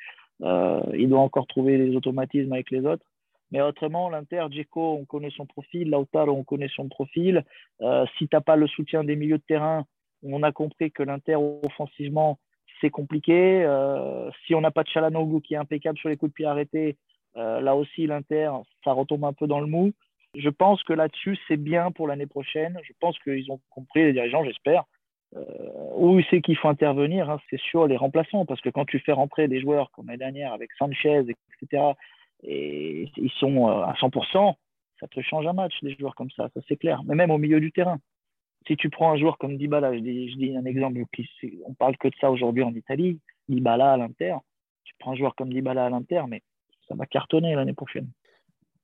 [0.42, 3.04] il doit encore trouver les automatismes avec les autres
[3.50, 5.90] mais autrement, l'Inter, Djeko, on connaît son profil.
[5.90, 7.44] Lautaro, on connaît son profil.
[7.80, 9.84] Euh, si tu n'as pas le soutien des milieux de terrain,
[10.22, 12.38] on a compris que l'Inter, offensivement,
[12.80, 13.62] c'est compliqué.
[13.64, 16.46] Euh, si on n'a pas de Chalanoglu qui est impeccable sur les coups de pied
[16.46, 16.96] arrêtés,
[17.36, 18.50] euh, là aussi, l'Inter,
[18.84, 19.92] ça retombe un peu dans le mou.
[20.36, 22.78] Je pense que là-dessus, c'est bien pour l'année prochaine.
[22.84, 24.84] Je pense qu'ils ont compris, les dirigeants, j'espère.
[25.96, 29.12] où c'est qu'il faut intervenir, hein, c'est sur les remplaçants, parce que quand tu fais
[29.12, 31.24] rentrer des joueurs comme l'année dernière avec Sanchez,
[31.62, 31.94] etc.,
[32.42, 34.54] et ils sont euh, à 100%,
[34.98, 37.02] ça te change un match, des joueurs comme ça, ça c'est clair.
[37.04, 37.98] Mais même au milieu du terrain.
[38.66, 41.28] Si tu prends un joueur comme Dybala, je dis, je dis un exemple, qui,
[41.64, 44.36] on parle que de ça aujourd'hui en Italie, Dybala à l'Inter,
[44.84, 46.42] tu prends un joueur comme Dybala à l'Inter, mais
[46.86, 48.10] ça va cartonner l'année prochaine.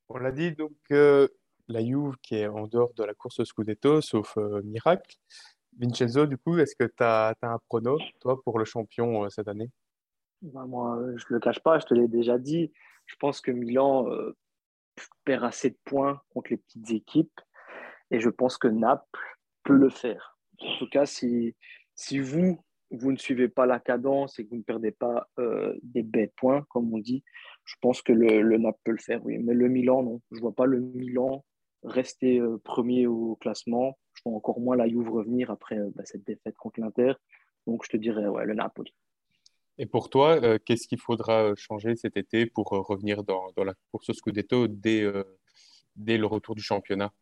[0.08, 1.28] On l'a dit, donc euh,
[1.68, 5.16] la Juve qui est en dehors de la course Scudetto, sauf euh, miracle.
[5.78, 9.70] Vincenzo, du coup, est-ce que tu as, un prono, toi, pour le champion cette année?
[10.40, 12.72] Bah, Moi, je ne le cache pas, je te l'ai déjà dit
[13.06, 14.36] je pense que Milan euh,
[15.24, 17.40] perd assez de points contre les petites équipes
[18.10, 19.35] et je pense que Naples
[19.74, 20.38] le faire.
[20.60, 21.54] En tout cas, si,
[21.94, 25.74] si vous, vous ne suivez pas la cadence et que vous ne perdez pas euh,
[25.82, 27.22] des bêtes points, comme on dit,
[27.64, 29.38] je pense que le, le, Naples peut le faire, oui.
[29.38, 30.20] Mais le Milan, non.
[30.30, 31.44] Je ne vois pas le Milan
[31.82, 33.98] rester euh, premier au classement.
[34.14, 37.14] Je vois encore moins la Juve revenir après bah, cette défaite contre l'Inter.
[37.66, 38.92] Donc, je te dirais, ouais, le Napoli.
[39.78, 43.50] Et pour toi, euh, qu'est-ce qu'il faudra euh, changer cet été pour euh, revenir dans,
[43.56, 45.04] dans, la course au Scudetto dès,
[45.96, 47.12] dès le retour du championnat?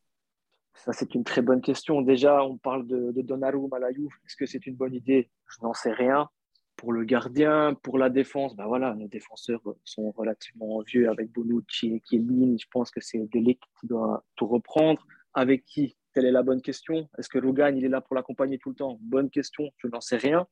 [0.75, 2.03] Ça, c'est une très bonne question.
[2.03, 3.91] Déjà, on parle de, de Donnarumma à la.
[3.91, 5.31] Est-ce que c'est une bonne idée?
[5.47, 6.29] Je n'en sais rien.
[6.77, 11.95] Pour le gardien, pour la défense, ben voilà, nos défenseurs sont relativement vieux avec Bonucci
[11.95, 12.59] et Chiellini.
[12.59, 15.07] Je pense que c'est Delic qui doit tout reprendre.
[15.35, 15.97] Avec qui?
[16.13, 17.09] Telle est la bonne question.
[17.19, 18.99] Est-ce que Logan, il est là pour l'accompagner tout le temps?
[19.01, 19.71] Bonne question.
[19.79, 20.47] Je n'en sais rien.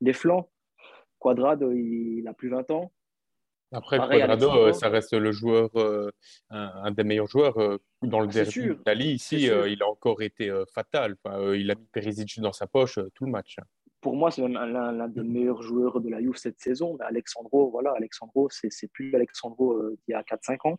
[0.00, 0.50] Les flancs,
[1.18, 2.92] Quadrado, il, a plus 20 ans.
[3.72, 6.10] Après, Quadrado, euh, ça reste le joueur, euh,
[6.50, 9.12] un, des meilleurs joueurs euh, dans le ah, derby d'Italie.
[9.12, 11.16] Ici, il a encore été fatal.
[11.54, 13.56] il a mis Perisic dans sa poche tout le match.
[14.00, 16.96] Pour moi, c'est l'un des meilleurs joueurs de la Juve cette saison.
[16.98, 20.78] Mais Alexandro, voilà, Alexandro, c'est plus Alexandro d'il y a 4-5 ans.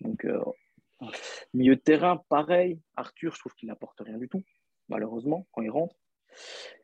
[0.00, 0.26] Donc,
[1.54, 2.80] milieu de terrain, pareil.
[2.96, 4.42] Arthur, je trouve qu'il n'apporte rien du tout,
[4.88, 5.94] malheureusement, quand il rentre.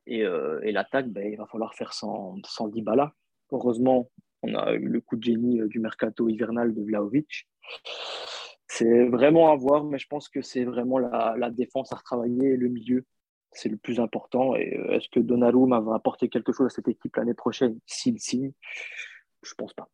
[0.07, 3.13] Et, euh, et l'attaque, ben, il va falloir faire sans, sans Dybala.
[3.51, 4.11] Heureusement,
[4.45, 7.49] on a eu le coup de génie euh, du mercato hivernal de Vlaovic.
[8.67, 12.57] C'est vraiment à voir, mais je pense que c'est vraiment la, la, défense à retravailler
[12.57, 13.05] le milieu.
[13.53, 14.57] C'est le plus important.
[14.57, 17.79] Et euh, est-ce que Donnarumma va apporter quelque chose à cette équipe l'année prochaine?
[17.87, 18.53] S'il signe
[19.43, 19.89] Je pense pas.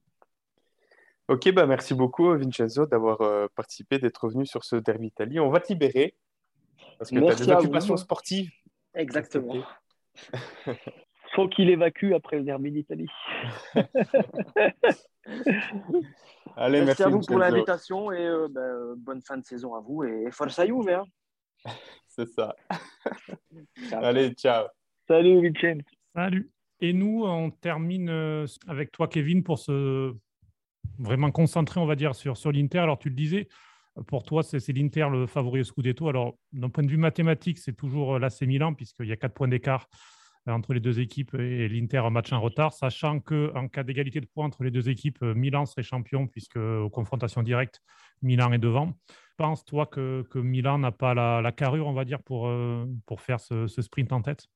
[1.29, 5.39] Ok, bah merci beaucoup Vincenzo d'avoir participé, d'être revenu sur ce derby Italie.
[5.39, 6.17] On va te libérer
[6.99, 8.51] parce que tu as des occupations sportives.
[8.95, 9.63] Exactement.
[11.35, 13.09] Faut qu'il évacue après le derby d'Italie.
[16.57, 19.81] Allez, merci, à vous pour l'invitation et euh, ben, euh, bonne fin de saison à
[19.81, 20.89] vous et forza Juve.
[20.89, 21.05] Hein.
[22.09, 22.57] C'est ça.
[23.93, 24.67] Allez, ciao.
[25.07, 25.83] Salut, Vicente.
[26.15, 26.51] Salut.
[26.81, 30.13] Et nous, on termine euh, avec toi, Kevin, pour se
[30.99, 32.79] vraiment concentrer, on va dire, sur, sur l'Inter.
[32.79, 33.49] Alors, tu le disais,
[34.07, 36.09] pour toi, c'est l'Inter le favori au Scudetto.
[36.09, 39.49] Alors, d'un point de vue mathématique, c'est toujours l'AC Milan, puisqu'il y a quatre points
[39.49, 39.89] d'écart
[40.47, 44.27] entre les deux équipes et l'Inter un match en retard, sachant qu'en cas d'égalité de
[44.27, 47.81] points entre les deux équipes, euh, Milan serait champion, puisque aux confrontations directes,
[48.23, 48.93] Milan est devant.
[49.37, 52.53] Penses-toi que, Milan n'a pas la, carrure, on va dire, pour,
[53.07, 54.47] pour faire ce, sprint en tête?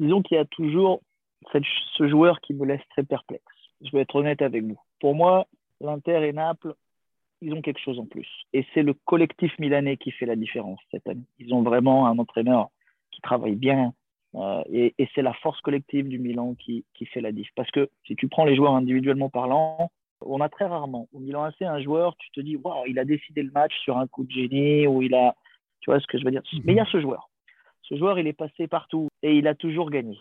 [0.00, 1.02] Disons qu'il y a toujours
[1.52, 3.44] ce joueur qui me laisse très perplexe.
[3.80, 4.80] Je vais être honnête avec vous.
[5.00, 5.46] Pour moi,
[5.80, 6.74] l'Inter et Naples
[7.40, 8.28] ils ont quelque chose en plus.
[8.52, 11.26] Et c'est le collectif milanais qui fait la différence cette année.
[11.38, 12.70] Ils ont vraiment un entraîneur
[13.10, 13.94] qui travaille bien.
[14.38, 17.48] Euh, et, c'est la force collective du Milan qui, qui, fait la diff.
[17.56, 21.44] Parce que si tu prends les joueurs individuellement parlant, on a très rarement au Milan
[21.44, 24.24] AC un joueur, tu te dis, waouh, il a décidé le match sur un coup
[24.24, 25.34] de génie ou il a.
[25.80, 27.30] Tu vois ce que je veux dire Mais il y a ce joueur.
[27.82, 30.18] Ce joueur, il est passé partout et il a toujours gagné.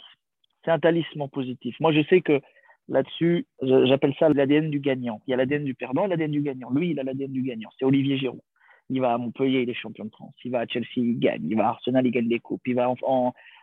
[0.64, 1.76] C'est un talisman positif.
[1.80, 2.42] Moi, je sais que
[2.88, 5.22] là-dessus, j'appelle ça l'ADN du gagnant.
[5.28, 6.70] Il y a l'ADN du perdant et l'ADN du gagnant.
[6.70, 7.70] Lui, il a l'ADN du gagnant.
[7.78, 8.42] C'est Olivier Giroud.
[8.90, 10.34] Il va à Montpellier, il est champion de France.
[10.44, 11.46] Il va à Chelsea, il gagne.
[11.50, 12.66] Il va à Arsenal, il gagne des coupes.
[12.66, 12.90] Il va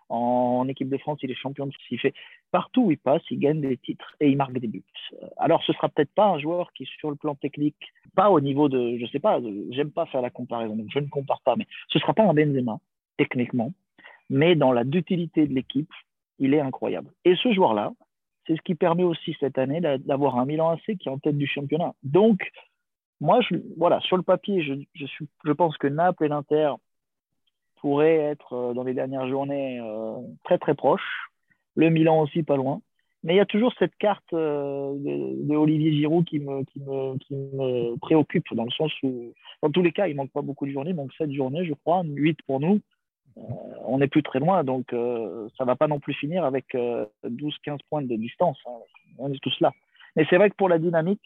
[0.09, 2.15] en, équipe de France, il est champion de il fait
[2.51, 4.85] partout où il passe, il gagne des titres et il marque des buts.
[5.39, 8.69] Alors ce sera peut-être pas un joueur qui sur le plan technique, pas au niveau
[8.69, 11.67] de, je sais pas, j'aime pas faire la comparaison, donc je ne compare pas, mais
[11.89, 12.79] ce sera pas un Benzema
[13.17, 13.73] techniquement,
[14.31, 15.91] mais dans la dutilité de l'équipe,
[16.39, 17.11] il est incroyable.
[17.25, 17.93] Et ce joueur-là,
[18.47, 21.39] c'est ce qui permet aussi cette année d'avoir un Milan AC qui est en tête
[21.39, 21.95] du championnat.
[22.03, 22.51] Donc,
[23.25, 23.41] moi,
[23.79, 26.75] voilà, sur le papier, je, je, suis, je pense que Naples et l'Inter
[27.81, 31.31] pourraient être euh, dans les dernières journées euh, très très proches.
[31.75, 32.83] Le Milan aussi pas loin.
[33.23, 37.17] Mais il y a toujours cette carte euh, de, Olivier Giroud qui me, qui, me,
[37.17, 39.33] qui me, préoccupe, dans le sens où,
[39.63, 41.73] dans tous les cas, il manque pas beaucoup de journées, il manque 7 journées, je
[41.73, 42.81] crois, 8 pour nous.
[43.87, 47.79] on n'est plus très loin, donc ça ça va pas non plus finir avec 12-15
[47.89, 48.59] points de distance.
[48.67, 48.79] Hein.
[49.19, 49.73] On est tous là.
[50.15, 51.25] Mais c'est vrai que pour la dynamique,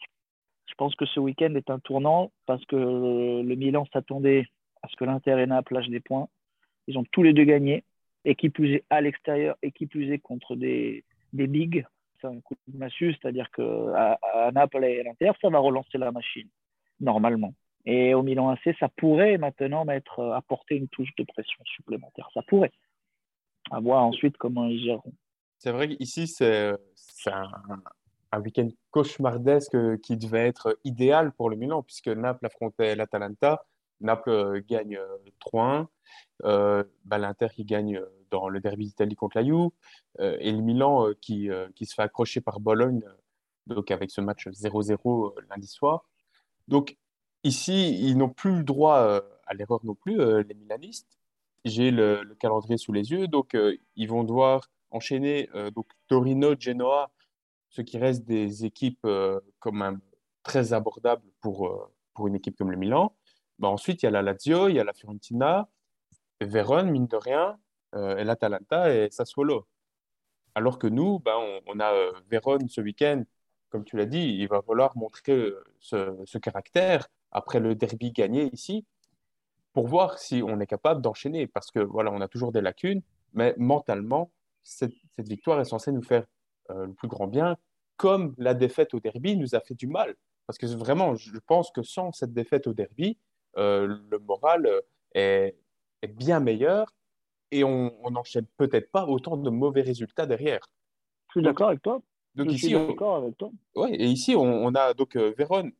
[0.69, 4.45] je pense que ce week-end est un tournant parce que le Milan s'attendait
[4.83, 6.27] à ce que l'Inter et Naples lâchent des points.
[6.87, 7.83] Ils ont tous les deux gagné.
[8.25, 11.85] Et qui plus est à l'extérieur et qui plus est contre des, bigs.
[12.19, 15.97] C'est un coup de massue, c'est-à-dire qu'à à Naples et à l'Inter, ça va relancer
[15.97, 16.49] la machine,
[16.99, 17.53] normalement.
[17.85, 22.29] Et au Milan AC, ça pourrait maintenant mettre, apporter une touche de pression supplémentaire.
[22.33, 22.73] Ça pourrait.
[23.71, 25.13] À voir ensuite comment ils géreront.
[25.59, 26.75] C'est vrai qu'ici, c'est
[27.27, 27.51] un,
[28.31, 33.65] un week-end cauchemardesque qui devait être idéal pour le Milan, puisque Naples affrontait l'Atalanta.
[34.01, 34.99] Naples euh, gagne
[35.53, 35.81] 3-1.
[35.81, 35.85] Euh,
[36.45, 39.69] euh, bah, L'Inter qui gagne dans le derby d'Italie contre la Juve.
[40.19, 43.03] et le Milan qui, qui se fait accrocher par Bologne
[43.65, 46.05] donc avec ce match 0-0 lundi soir.
[46.67, 46.97] Donc
[47.43, 51.19] ici, ils n'ont plus le droit à l'erreur non plus, les Milanistes.
[51.65, 53.57] J'ai le, le, calendrier sous les yeux, donc
[53.95, 57.11] ils vont devoir enchaîner donc Torino, Genoa,
[57.69, 59.99] ce qui reste des équipes euh, quand même
[60.43, 63.15] très abordables pour, euh, pour une équipe comme le Milan.
[63.59, 65.69] Bah, ensuite, il y a la Lazio, il y a la Fiorentina,
[66.41, 67.59] Vérone, mine de rien,
[67.95, 69.67] euh, et l'Atalanta et Sassuolo.
[70.55, 71.93] Alors que nous, bah, on, a
[72.29, 73.23] Vérone ce week-end,
[73.69, 78.85] comme tu l'as dit, il va falloir montrer ce, caractère après le derby gagné ici
[79.73, 81.47] pour voir si on est capable d'enchaîner.
[81.47, 83.01] Parce que voilà, on a toujours des lacunes,
[83.33, 84.31] mais mentalement,
[84.63, 86.25] cette, victoire est censée nous faire
[86.69, 87.57] le plus grand bien,
[87.97, 90.15] comme la défaite au derby nous a fait du mal.
[90.47, 93.17] Parce que vraiment, je pense que sans cette défaite au derby,
[93.57, 94.81] euh, le moral euh,
[95.13, 95.55] est,
[96.01, 96.87] est, bien meilleur
[97.51, 100.61] et on n'enchaîne peut-être pas autant de mauvais résultats derrière.
[101.27, 102.01] Je suis d'accord avec toi.
[102.35, 103.51] Donc je ici, suis d'accord avec toi.
[103.75, 105.71] Ouais, et ici, on, on a donc euh, Vérone.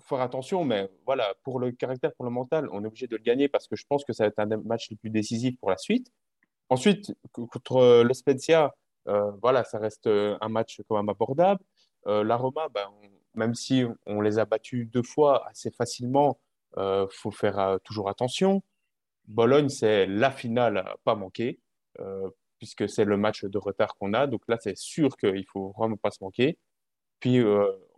[0.00, 3.22] Faire attention, mais voilà, pour le caractère, pour le mental, on est obligé de le
[3.22, 5.58] gagner parce que je pense que ça va être un des matchs les plus décisifs
[5.58, 6.12] pour la suite.
[6.68, 8.68] Ensuite, contre le Spezia, euh,
[9.40, 11.62] voilà, ça reste euh, un match quand même abordable.
[12.06, 12.88] Euh, la Roma, ben,
[13.34, 16.40] même si on les a battus deux fois assez facilement,
[16.76, 18.62] il faut faire toujours attention.
[19.26, 21.60] Bologne, c'est la finale à pas manquer,
[22.58, 24.26] puisque c'est le match de retard qu'on a.
[24.26, 26.58] Donc là, c'est sûr qu'il faut vraiment pas se manquer.
[27.20, 27.42] Puis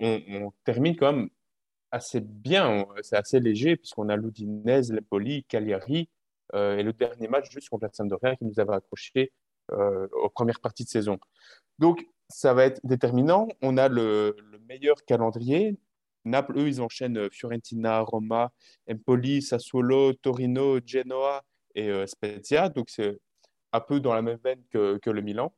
[0.00, 1.30] on, termine quand même
[1.90, 6.08] assez bien, c'est assez léger, puisqu'on a l'Udinese, l'Empoli, Cagliari,
[6.54, 9.30] et le dernier match juste contre la Sampdoria qui nous avait accroché euh,
[9.70, 11.18] aux premières parties de saison.
[11.78, 13.48] Donc, ça va être déterminant.
[13.62, 14.36] On a le,
[14.68, 15.78] meilleur calendrier.
[16.24, 18.52] Naples, eux, ils enchaînent Fiorentina, Roma,
[18.88, 21.42] Empoli, Sassuolo, Torino, Genoa
[21.74, 22.68] et euh, Spezia.
[22.68, 23.18] Donc, c'est
[23.72, 25.54] un peu dans la même veine que, que, le Milan.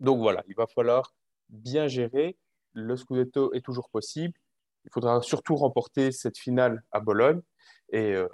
[0.00, 1.14] Donc, voilà, il va falloir
[1.48, 2.36] bien gérer.
[2.72, 4.34] Le Scudetto est toujours possible.
[4.84, 7.42] Il faudra surtout remporter cette finale à Bologne
[7.90, 8.28] et, euh,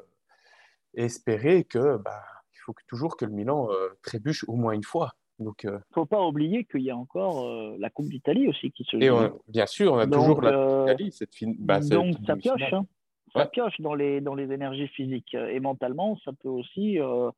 [0.94, 2.22] espérer que bah,
[2.62, 5.12] il faut toujours que le Milan euh, trébuche au moins une fois.
[5.38, 8.70] Donc, il ne faut pas oublier qu'il y a encore euh, la Coupe d'Italie aussi
[8.70, 9.02] qui se joue.
[9.02, 11.12] Et bien sûr, on a toujours la Coupe d'Italie.
[11.12, 11.52] Cette fin...
[11.58, 12.86] Bah, donc ça pioche, hein.
[13.32, 15.34] ça pioche dans les, dans les énergies physiques.
[15.34, 17.30] Et mentalement, ça peut aussi euh,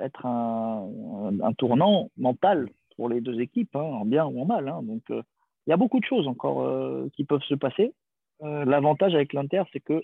[0.00, 0.88] être un,
[1.40, 4.68] un, tournant mental pour les deux équipes, hein, en bien ou en mal.
[4.68, 4.82] Hein.
[4.82, 6.66] Donc il y a beaucoup de choses encore
[7.12, 7.94] qui peuvent se passer.
[8.40, 10.02] L'avantage avec l'Inter, c'est que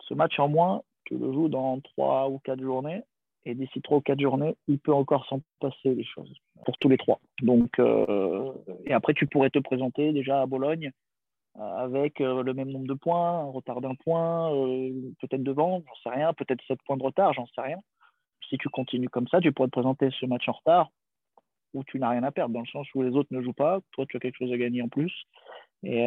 [0.00, 3.02] ce match en moins, tu le joues dans trois ou quatre journées
[3.44, 6.32] et d'ici trois ou quatre journées, il peut encore s'en passer des choses
[6.64, 7.20] pour tous les trois.
[7.40, 8.52] Donc, euh,
[8.84, 10.92] et après, tu pourrais te présenter déjà à Bologne
[11.58, 14.50] euh, avec euh, le même nombre de points, un retard d'un point,
[15.20, 17.78] peut-être devant, j'en sais rien, peut-être sept points de retard, j'en sais rien.
[18.48, 20.90] Si tu continues comme ça, tu pourrais te présenter ce match en retard
[21.74, 23.80] où tu n'as rien à perdre, dans le sens où les autres ne jouent pas,
[23.92, 25.24] toi tu as quelque chose à gagner en plus.
[25.82, 26.06] Et,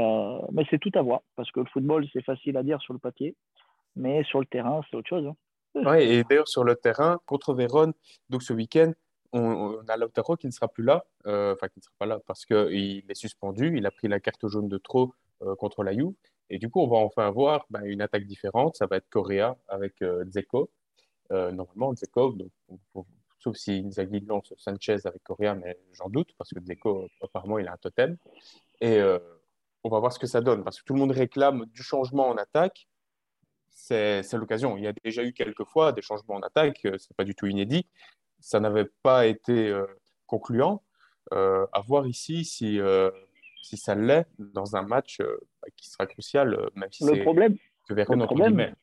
[0.52, 3.00] mais c'est tout à voir, parce que le football, c'est facile à dire sur le
[3.00, 3.36] papier,
[3.95, 5.26] mais sur le terrain, c'est autre chose.
[5.26, 5.36] Hein.
[5.76, 7.94] Oui, et d'ailleurs sur le terrain, contre Vérone,
[8.30, 8.94] donc ce week-end,
[9.34, 12.20] on, a Lautaro qui ne sera plus là, euh, enfin qui ne sera pas là
[12.26, 15.94] parce qu'il est suspendu, il a pris la carte jaune de trop euh, contre la
[15.94, 16.14] Juve.
[16.50, 18.76] Et du coup, on va enfin avoir bah, une attaque différente.
[18.76, 20.70] Ça va être Correa avec euh, Dzeko.
[21.32, 22.52] normalement, Dzeko, donc,
[23.40, 27.68] sauf si Inzaghi lance Sanchez avec Correa, mais j'en doute parce que Dzeko, apparemment, il
[27.68, 28.16] a un totem.
[28.80, 29.02] Et
[29.84, 32.30] on va voir ce que ça donne parce que tout le monde réclame du changement
[32.30, 32.88] en attaque
[33.76, 34.78] c'est l'occasion.
[34.78, 37.36] Il y a déjà eu quelques fois des changements en attaque, ce n'est pas du
[37.36, 37.86] tout inédit
[38.46, 39.86] ça n'avait pas été euh,
[40.28, 40.82] concluant.
[41.34, 43.10] Euh, à voir ici si, euh,
[43.64, 47.56] si ça l'est dans un match bah, qui sera crucial, même si le problème,
[47.90, 48.76] que le problème,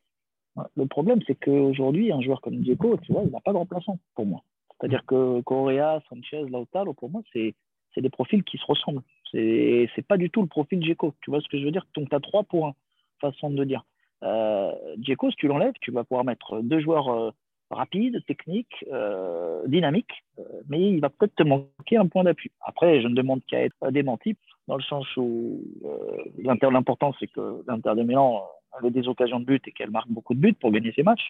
[0.74, 4.00] le problème, c'est qu'aujourd'hui, un joueur comme Diego, tu vois, il n'a pas de remplaçant
[4.16, 4.42] pour moi.
[4.72, 7.54] C'est-à-dire que Correa, Sanchez, Lautaro, pour moi, c'est
[7.96, 9.02] des profils qui se ressemblent.
[9.30, 11.14] C'est pas du tout le profil Djeko.
[11.20, 11.86] Tu vois ce que je veux dire?
[11.94, 12.74] Donc, tu as trois points,
[13.20, 13.84] façon de dire.
[14.22, 14.72] Euh,
[15.04, 17.32] si tu l'enlèves, tu vas pouvoir mettre deux joueurs
[17.72, 22.50] rapide, technique, euh, dynamique, euh, mais il va peut-être te manquer un point d'appui.
[22.60, 24.36] Après, je ne demande qu'à être démenti,
[24.68, 29.44] dans le sens où euh, l'important, c'est que l'Inter de Milan avait des occasions de
[29.44, 31.28] but et qu'elle marque beaucoup de buts pour gagner ses matchs.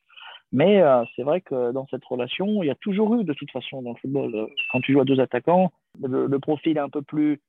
[0.52, 0.82] Mais
[1.16, 3.92] c'est vrai que dans cette relation, il y a toujours eu, de toute façon, dans
[3.92, 7.40] le football, quand tu joues à deux attaquants, le, profil est un peu plus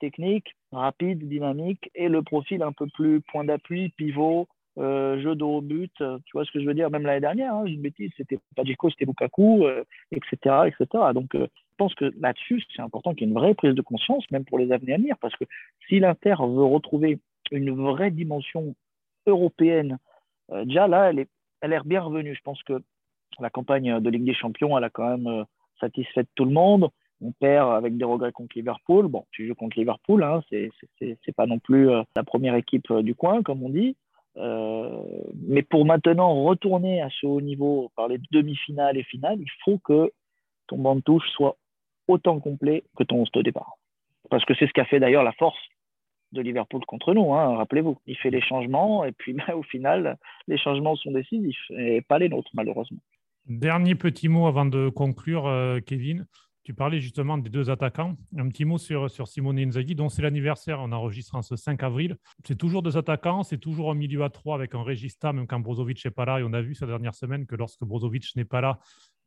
[0.00, 5.60] technique, rapide, dynamique, et le profil un peu plus point d'appui, pivot, euh, jeu de
[5.60, 8.12] but, euh, tu vois ce que je veux dire, même l'année dernière, hein, une bêtise,
[8.16, 9.66] c'était pas Djeko, c'était Lukaku,
[10.12, 10.86] etc., euh, etc.
[11.14, 14.24] Donc, je pense que là-dessus, c'est important qu'il y ait une vraie prise de conscience,
[14.30, 15.44] même pour les années à venir, parce que
[15.88, 17.18] si l'Inter veut retrouver
[17.50, 18.76] une vraie dimension
[19.26, 19.98] européenne,
[20.64, 21.28] déjà là, elle est,
[21.60, 22.34] elle est bien revenue.
[22.34, 22.80] Je pense que
[23.40, 25.44] la campagne de Ligue des Champions, elle a quand même
[25.80, 26.88] satisfait tout le monde.
[27.20, 29.08] On perd avec des regrets contre Liverpool.
[29.08, 33.42] Bon, tu joues contre Liverpool, hein, c'est pas non plus la première équipe du coin,
[33.42, 33.96] comme on dit.
[34.38, 35.02] Euh,
[35.46, 39.78] mais pour maintenant retourner à ce haut niveau par les demi-finales et finales, il faut
[39.78, 40.12] que
[40.68, 41.56] ton banc de touche soit
[42.06, 43.74] autant complet que ton 11 de départ.
[44.30, 45.58] Parce que c'est ce qu'a fait d'ailleurs la force
[46.32, 47.98] de Liverpool contre nous, hein, rappelez-vous.
[48.06, 52.28] Il fait les changements et puis au final, les changements sont décisifs et pas les
[52.28, 53.00] nôtres malheureusement.
[53.46, 56.26] Dernier petit mot avant de conclure, euh, Kevin.
[56.68, 58.14] Tu parlais justement des deux attaquants.
[58.36, 60.80] Un petit mot sur, sur Simone Inzaghi, dont c'est l'anniversaire.
[60.80, 62.18] On enregistre en ce 5 avril.
[62.46, 65.58] C'est toujours deux attaquants, c'est toujours un milieu à trois avec un Regista, même quand
[65.60, 66.40] Brozovic n'est pas là.
[66.40, 68.80] Et on a vu cette dernière semaine que lorsque Brozovic n'est pas là,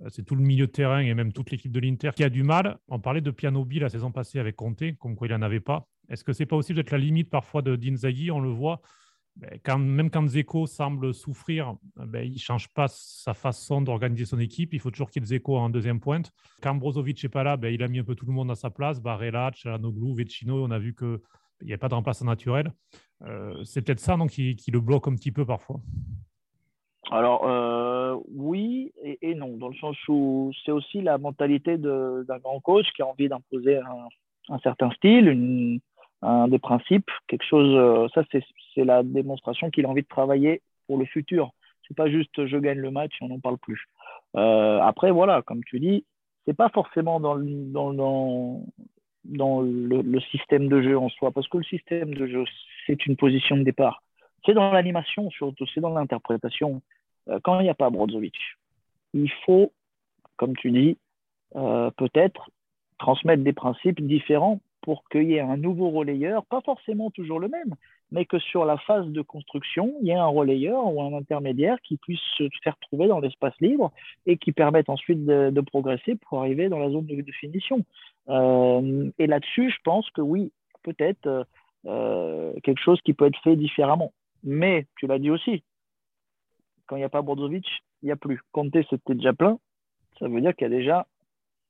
[0.03, 2.43] euh, c'est tout le milieu terrain et même toute l'équipe de l'Inter qui a du
[2.43, 2.77] mal.
[2.89, 5.87] On parlait de Pianobi la saison passée avec Conte, comme quoi il n'en avait pas.
[6.09, 8.29] Est-ce que c'est pas aussi peut-être la limite parfois de d'Inzaghi?
[8.29, 8.81] On le voit
[9.63, 14.39] quand, même quand Zeko semble souffrir, ben, il ne change pas sa façon d'organiser son
[14.39, 14.73] équipe.
[14.73, 16.31] Il faut toujours qu'il y ait Zeko en deuxième pointe.
[16.61, 18.55] Quand Brozovic n'est pas là, ben, il a mis un peu tout le monde à
[18.55, 19.01] sa place.
[19.01, 21.19] Barella, Chalanoglu, Vecino, on a vu qu'il
[21.63, 22.71] n'y a pas de remplaçant naturel.
[23.23, 25.79] Euh, c'est peut-être ça donc, qui, le bloque un petit peu parfois.
[27.09, 32.59] Alors, euh, oui et, non, dans le sens où c'est aussi la mentalité d'un grand
[32.59, 34.07] coach qui a envie d'imposer un,
[34.49, 35.79] un, certain style, une,
[36.21, 40.61] un des principes, quelque chose, euh, ça c'est la démonstration qu'il a envie de travailler
[40.87, 41.51] pour le futur.
[41.87, 43.87] C'est pas juste je gagne le match on n'en parle plus.
[44.35, 46.05] Euh, après, voilà, comme tu dis,
[46.45, 48.63] c'est pas forcément dans, le, dans,
[49.25, 52.45] dans le, système de jeu en soi, parce que le système de jeu,
[52.87, 54.03] c'est une position de départ.
[54.45, 56.81] C'est dans l'animation surtout, c'est dans l'interprétation.
[57.29, 58.35] Euh, quand il n'y a pas Brozovic,
[59.13, 59.73] il faut,
[60.37, 60.97] comme tu dis,
[61.53, 62.49] peut-être
[62.97, 67.47] transmettre des principes différents pour qu'il y ait un nouveau relayeur, pas forcément toujours le
[67.47, 67.75] même,
[68.11, 71.79] mais que sur la phase de construction, il y ait un relayeur ou un intermédiaire
[71.81, 73.91] qui puisse se faire trouver dans l'espace libre
[74.25, 77.85] et qui permette ensuite de, progresser pour arriver dans la zone de, finition.
[78.29, 80.51] Euh, et là-dessus, je pense que oui,
[80.83, 81.43] peut-être euh,
[81.85, 84.11] euh, quelque chose qui peut être fait différemment.
[84.43, 85.63] Mais, tu l'as dit aussi,
[86.87, 87.67] quand il n'y a pas Brozovic,
[88.01, 88.41] il n'y a plus.
[88.51, 89.59] Comté, c'était déjà plein.
[90.19, 91.07] Ça veut dire qu'il y a déjà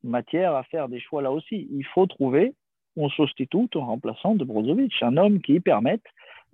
[0.03, 1.67] matière à faire des choix là aussi.
[1.71, 2.55] Il faut trouver
[2.97, 6.03] on substitue en remplaçant de Brozovic, un homme qui permette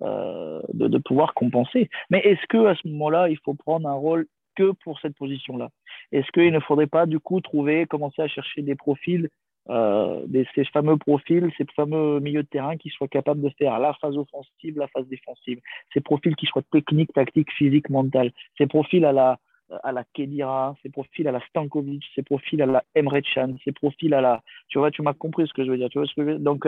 [0.02, 1.90] euh, de, pouvoir compenser.
[2.10, 5.70] Mais est-ce que à ce moment-là, il faut prendre un rôle que pour cette position-là?
[6.12, 9.28] Est-ce qu'il ne faudrait pas du coup trouver, commencer à chercher des profils,
[9.70, 13.92] euh, ces fameux profils, ces fameux milieux de terrain qui soient capables de faire la
[13.94, 15.60] phase offensive, la phase défensive,
[15.92, 19.38] ces profils qui soient techniques, tactiques, physiques, mentales, ces profils à la
[19.82, 23.72] à la Kedira, ses profils à la Stankovic, ses profils à la Emre Can, ses
[23.72, 24.42] profils à la.
[24.68, 25.88] Tu vois, tu m'as compris ce que je veux dire.
[25.88, 26.44] Tu vois ce que je veux dire?
[26.44, 26.66] Donc,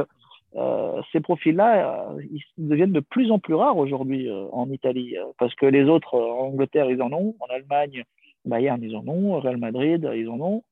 [0.57, 5.15] euh, ces profils-là, euh, ils deviennent de plus en plus rares aujourd'hui euh, en Italie,
[5.39, 8.05] parce que les autres, en Angleterre, ils en ont, en Allemagne,
[8.45, 10.65] Bayern, ils en ont, Real Madrid, ils en ont.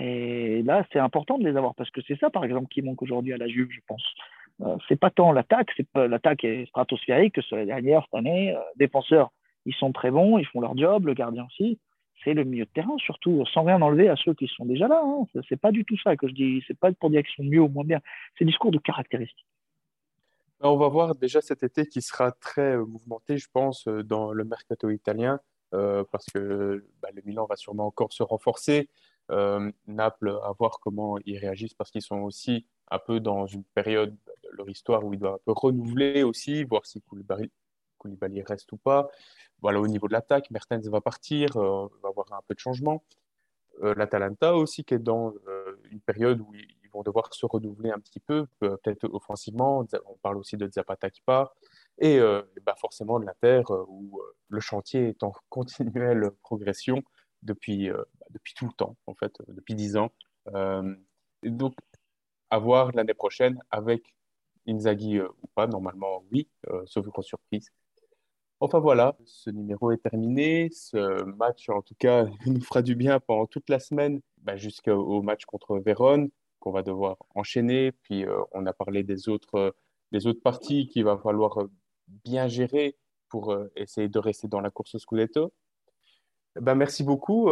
[0.00, 3.02] Et là, c'est important de les avoir, parce que c'est ça, par exemple, qui manque
[3.02, 4.02] aujourd'hui à la Juve, je pense.
[4.88, 8.56] c'est pas tant l'attaque, l'attaque est stratosphérique que sur les dernières cette année.
[8.76, 9.30] défenseurs,
[9.66, 11.78] ils sont très bons, ils font leur job, le gardien aussi.
[12.24, 15.02] c'est le milieu de terrain, surtout, sans rien enlever à ceux qui sont déjà là.
[15.04, 15.26] Hein.
[15.48, 16.64] C'est pas du tout ça que je dis.
[16.66, 18.00] C'est pas pour dire qu'ils sont mieux ou moins bien.
[18.38, 19.46] C'est discours de caractéristiques.
[20.60, 24.02] Ben, on va voir déjà cet été qui sera très euh, mouvementé, je pense, euh,
[24.02, 25.38] dans le mercato italien,
[25.74, 28.88] euh, parce que bah, le Milan va sûrement encore se renforcer.
[29.88, 34.16] Naples, à voir comment ils réagissent, parce qu'ils sont aussi un peu dans une période
[34.44, 37.50] de leur histoire où ils doivent un peu renouveler aussi, voir si Koulibaly,
[37.98, 39.10] Koulibaly reste ou pas.
[39.62, 43.02] Voilà, au niveau de l'attaque, Mertens va partir, euh, va avoir un peu de changement.
[43.82, 47.90] Euh, L'Atalanta aussi qui est dans euh, une période où ils, vont devoir se renouveler
[47.90, 49.84] un petit peu, peut-être offensivement.
[50.06, 51.54] On parle aussi de Zapata qui part.
[51.98, 52.18] Et
[52.64, 57.02] bah forcément de l'Inter où le chantier est en continuelle progression
[57.42, 60.10] depuis, bah, depuis tout le temps, en fait, depuis dix ans.
[61.42, 61.74] donc,
[62.48, 64.14] à voir l'année prochaine avec
[64.66, 66.48] Inzaghi ou pas, normalement oui,
[66.86, 67.70] sauf grosse surprise.
[68.60, 70.70] Enfin voilà, ce numéro est terminé.
[70.72, 75.22] Ce match, en tout cas, nous fera du bien pendant toute la semaine, bah, jusqu'au
[75.22, 76.30] match contre Vérone,
[76.60, 77.92] qu'on va devoir enchaîner.
[77.92, 79.74] Puis euh, on a parlé des autres,
[80.12, 81.70] des autres parties qu'il va falloir euh,
[82.24, 82.96] bien gérer
[83.28, 85.52] pour euh, essayer de rester dans la course au Scudetto.
[86.58, 87.50] Ben, merci beaucoup,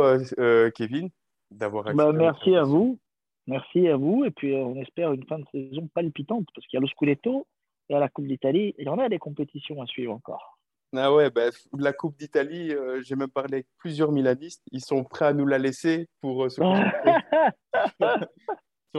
[0.74, 1.10] Kevin,
[1.50, 2.98] d'avoir bah, Merci à vous.
[3.46, 4.24] Merci à vous.
[4.24, 7.46] Et puis on espère une fin de saison palpitante, parce qu'il y a le Scudetto
[7.90, 8.74] et à la Coupe d'Italie.
[8.78, 10.53] Il y en a des compétitions à suivre encore.
[10.96, 14.62] Ah ouais, bah, la Coupe d'Italie, euh, j'ai même parlé avec plusieurs Milanistes.
[14.70, 16.62] Ils sont prêts à nous la laisser pour euh, sur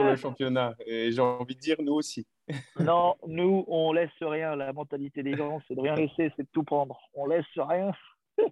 [0.04, 0.74] le championnat.
[0.86, 2.26] Et j'ai envie de dire, nous aussi.
[2.80, 4.56] non, nous, on laisse rien.
[4.56, 6.98] La mentalité des gens, c'est de rien laisser, c'est de tout prendre.
[7.14, 7.92] On laisse rien.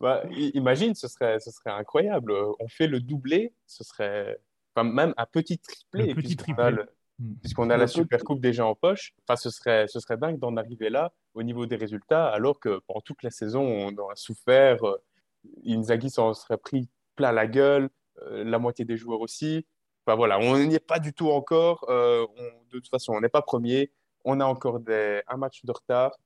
[0.00, 2.32] bah, imagine, ce serait, ce serait incroyable.
[2.60, 4.38] On fait le doublé, ce serait
[4.74, 6.14] enfin, même un petit triplé.
[6.14, 6.76] petit triplé.
[7.20, 7.34] Hmm.
[7.40, 9.14] puisqu'on a la Super Coupe déjà en poche.
[9.22, 12.80] Enfin, ce serait, ce serait dingue d'en arriver là au niveau des résultats, alors que
[12.86, 14.84] pendant toute la saison, on aurait souffert.
[14.84, 14.96] Euh,
[15.64, 17.88] Inzaghi s'en serait pris plein la gueule,
[18.22, 19.64] euh, la moitié des joueurs aussi.
[20.06, 21.86] Enfin voilà, on n'y est pas du tout encore.
[21.88, 22.26] Euh,
[22.72, 23.92] de toute façon, on n'est pas premier.
[24.24, 26.16] On a encore des, un match de retard.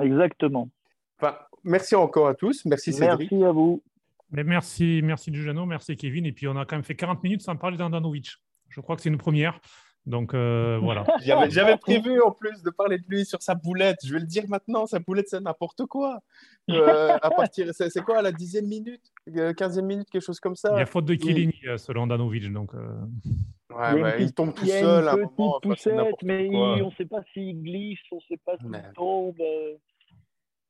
[0.00, 0.70] Exactement.
[1.18, 2.64] Enfin, merci encore à tous.
[2.66, 3.32] Merci Cédric.
[3.32, 3.82] Merci à vous.
[4.30, 6.26] Mais merci, merci Giuliano, merci Kevin.
[6.26, 8.32] Et puis on a quand même fait 40 minutes sans parler d'Andanovic.
[8.68, 9.60] Je crois que c'est une première.
[10.06, 11.04] Donc euh, voilà.
[11.48, 13.98] J'avais prévu en plus de parler de lui sur sa boulette.
[14.04, 16.20] Je vais le dire maintenant, sa boulette c'est n'importe quoi.
[16.68, 20.56] Euh, à partir, c'est quoi à la dixième minute, euh, quinzième minute, quelque chose comme
[20.56, 20.70] ça?
[20.74, 22.72] Il y a faute de Killing selon Danovic, donc.
[22.74, 25.60] Ouais, il, tombe tout seul à un moment.
[25.62, 29.40] Poussette, mais on ne sait pas s'il glisse, on ne sait pas s'il tombe.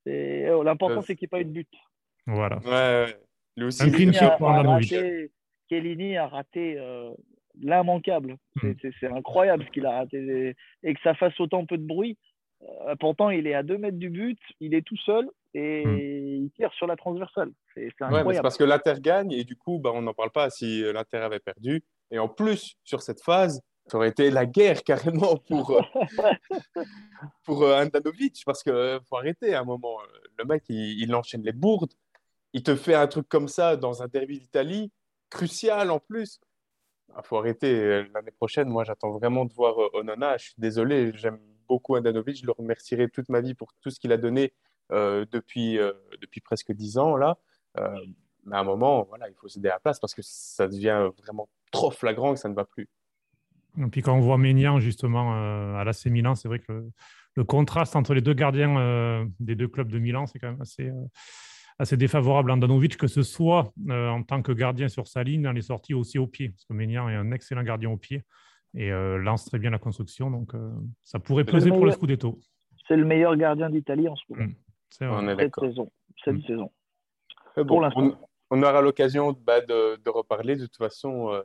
[0.06, 1.72] Oh, l'important c'est qu'il n'y ait pas eu de but.
[2.26, 2.58] Voilà.
[2.58, 3.18] Ouais,
[3.56, 3.82] Lui aussi.
[3.82, 4.94] Un clean sheet pour Danovic.
[5.70, 6.78] Kellini a raté
[7.60, 8.36] l'immanquable.
[8.62, 8.72] Hmm.
[9.00, 10.56] C'est incroyable ce qu'il a raté.
[10.82, 12.16] Et que ça fasse autant peu de bruit.
[12.62, 15.98] Euh, pourtant, il est à 2 mètres du but, il est tout seul et hmm.
[15.98, 17.50] il tire sur la transversale.
[17.74, 18.34] C'est incroyable.
[18.34, 20.92] c'est parce que l'Inter gagne et du coup, bah, on n'en parle pas si euh,
[20.92, 21.84] l'Inter avait perdu.
[22.10, 25.82] Et en plus, sur cette phase, ça aurait été la guerre carrément pour, euh,
[27.44, 29.98] pour Andanovic parce qu'il faut arrêter à un moment.
[30.38, 31.92] Le mec, il, il, enchaîne les bourdes.
[32.52, 34.90] Il te fait un truc comme ça dans un derby d'Italie,
[35.30, 36.40] crucial en plus.
[37.16, 37.74] Il ah, faut arrêter.
[37.74, 40.36] Euh, l'année prochaine, moi, j'attends vraiment de voir euh, Onana.
[40.36, 42.36] Je suis désolé, j'aime beaucoup Andanovic.
[42.42, 44.52] Je le remercierai toute ma vie pour tout ce qu'il a donné
[44.92, 45.78] euh, depuis,
[46.20, 47.16] depuis presque dix ans.
[47.16, 47.38] Là.
[48.44, 51.08] mais à un moment, voilà, il faut se à la place parce que ça devient
[51.22, 52.86] vraiment trop flagrant que ça ne va plus.
[53.78, 55.32] Et puis quand on voit Ménian justement
[55.78, 56.84] à l'AC Milan, c'est vrai que
[57.34, 60.90] le, contraste entre les deux gardiens des deux clubs de Milan, c'est quand même assez,
[61.78, 65.42] assez défavorable à Andanovic, que ce soit euh, en tant que gardien sur sa ligne,
[65.42, 68.24] dans les sorties aussi au pied, parce que Ménian est un excellent gardien au pied
[68.74, 70.70] et euh, lance très bien la construction, donc euh,
[71.02, 72.38] ça pourrait peser pour le Scudetto.
[72.88, 74.44] C'est le meilleur gardien d'Italie en ce moment.
[75.00, 75.92] Mmh, cette saison.
[76.24, 76.42] Cette mmh.
[76.42, 76.70] saison.
[77.66, 78.18] pour l'instant.
[78.50, 81.42] On, aura l'occasion bah, de, de, reparler de toute façon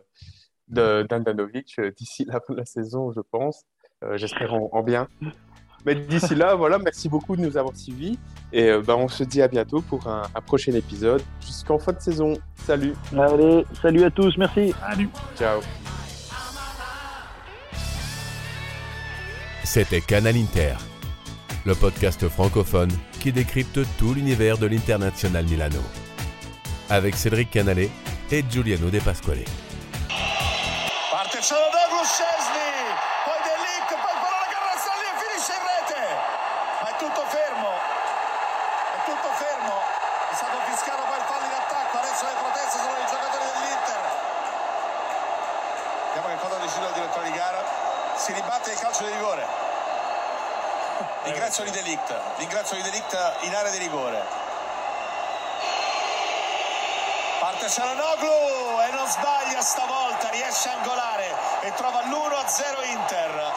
[0.67, 3.65] d'Andanovic d'ici la fin de la saison, je pense.
[4.15, 5.07] J'espère en bien.
[5.85, 8.17] Mais d'ici là, voilà, merci beaucoup de nous avoir suivis.
[8.53, 11.93] Et euh, bah, on se dit à bientôt pour un, un prochain épisode jusqu'en fin
[11.93, 12.33] de saison.
[12.65, 12.93] Salut.
[13.17, 14.73] Allez, salut à tous, merci.
[14.79, 15.09] Salut.
[15.37, 15.61] Ciao.
[19.63, 20.75] C'était Canal Inter,
[21.65, 25.79] le podcast francophone qui décrypte tout l'univers de l'International Milano.
[26.89, 27.87] Avec Cédric Canale
[28.31, 29.45] et Giuliano De Pasquale.
[52.41, 54.19] L'ingresso di Delict in area di rigore.
[57.39, 63.53] Parte Cialanoglu e non sbaglia stavolta, riesce a angolare e trova l'1-0 Inter.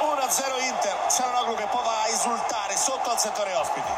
[0.00, 3.92] 1-0 Inter, Cialanoglu che poi va a esultare sotto al settore ospiti.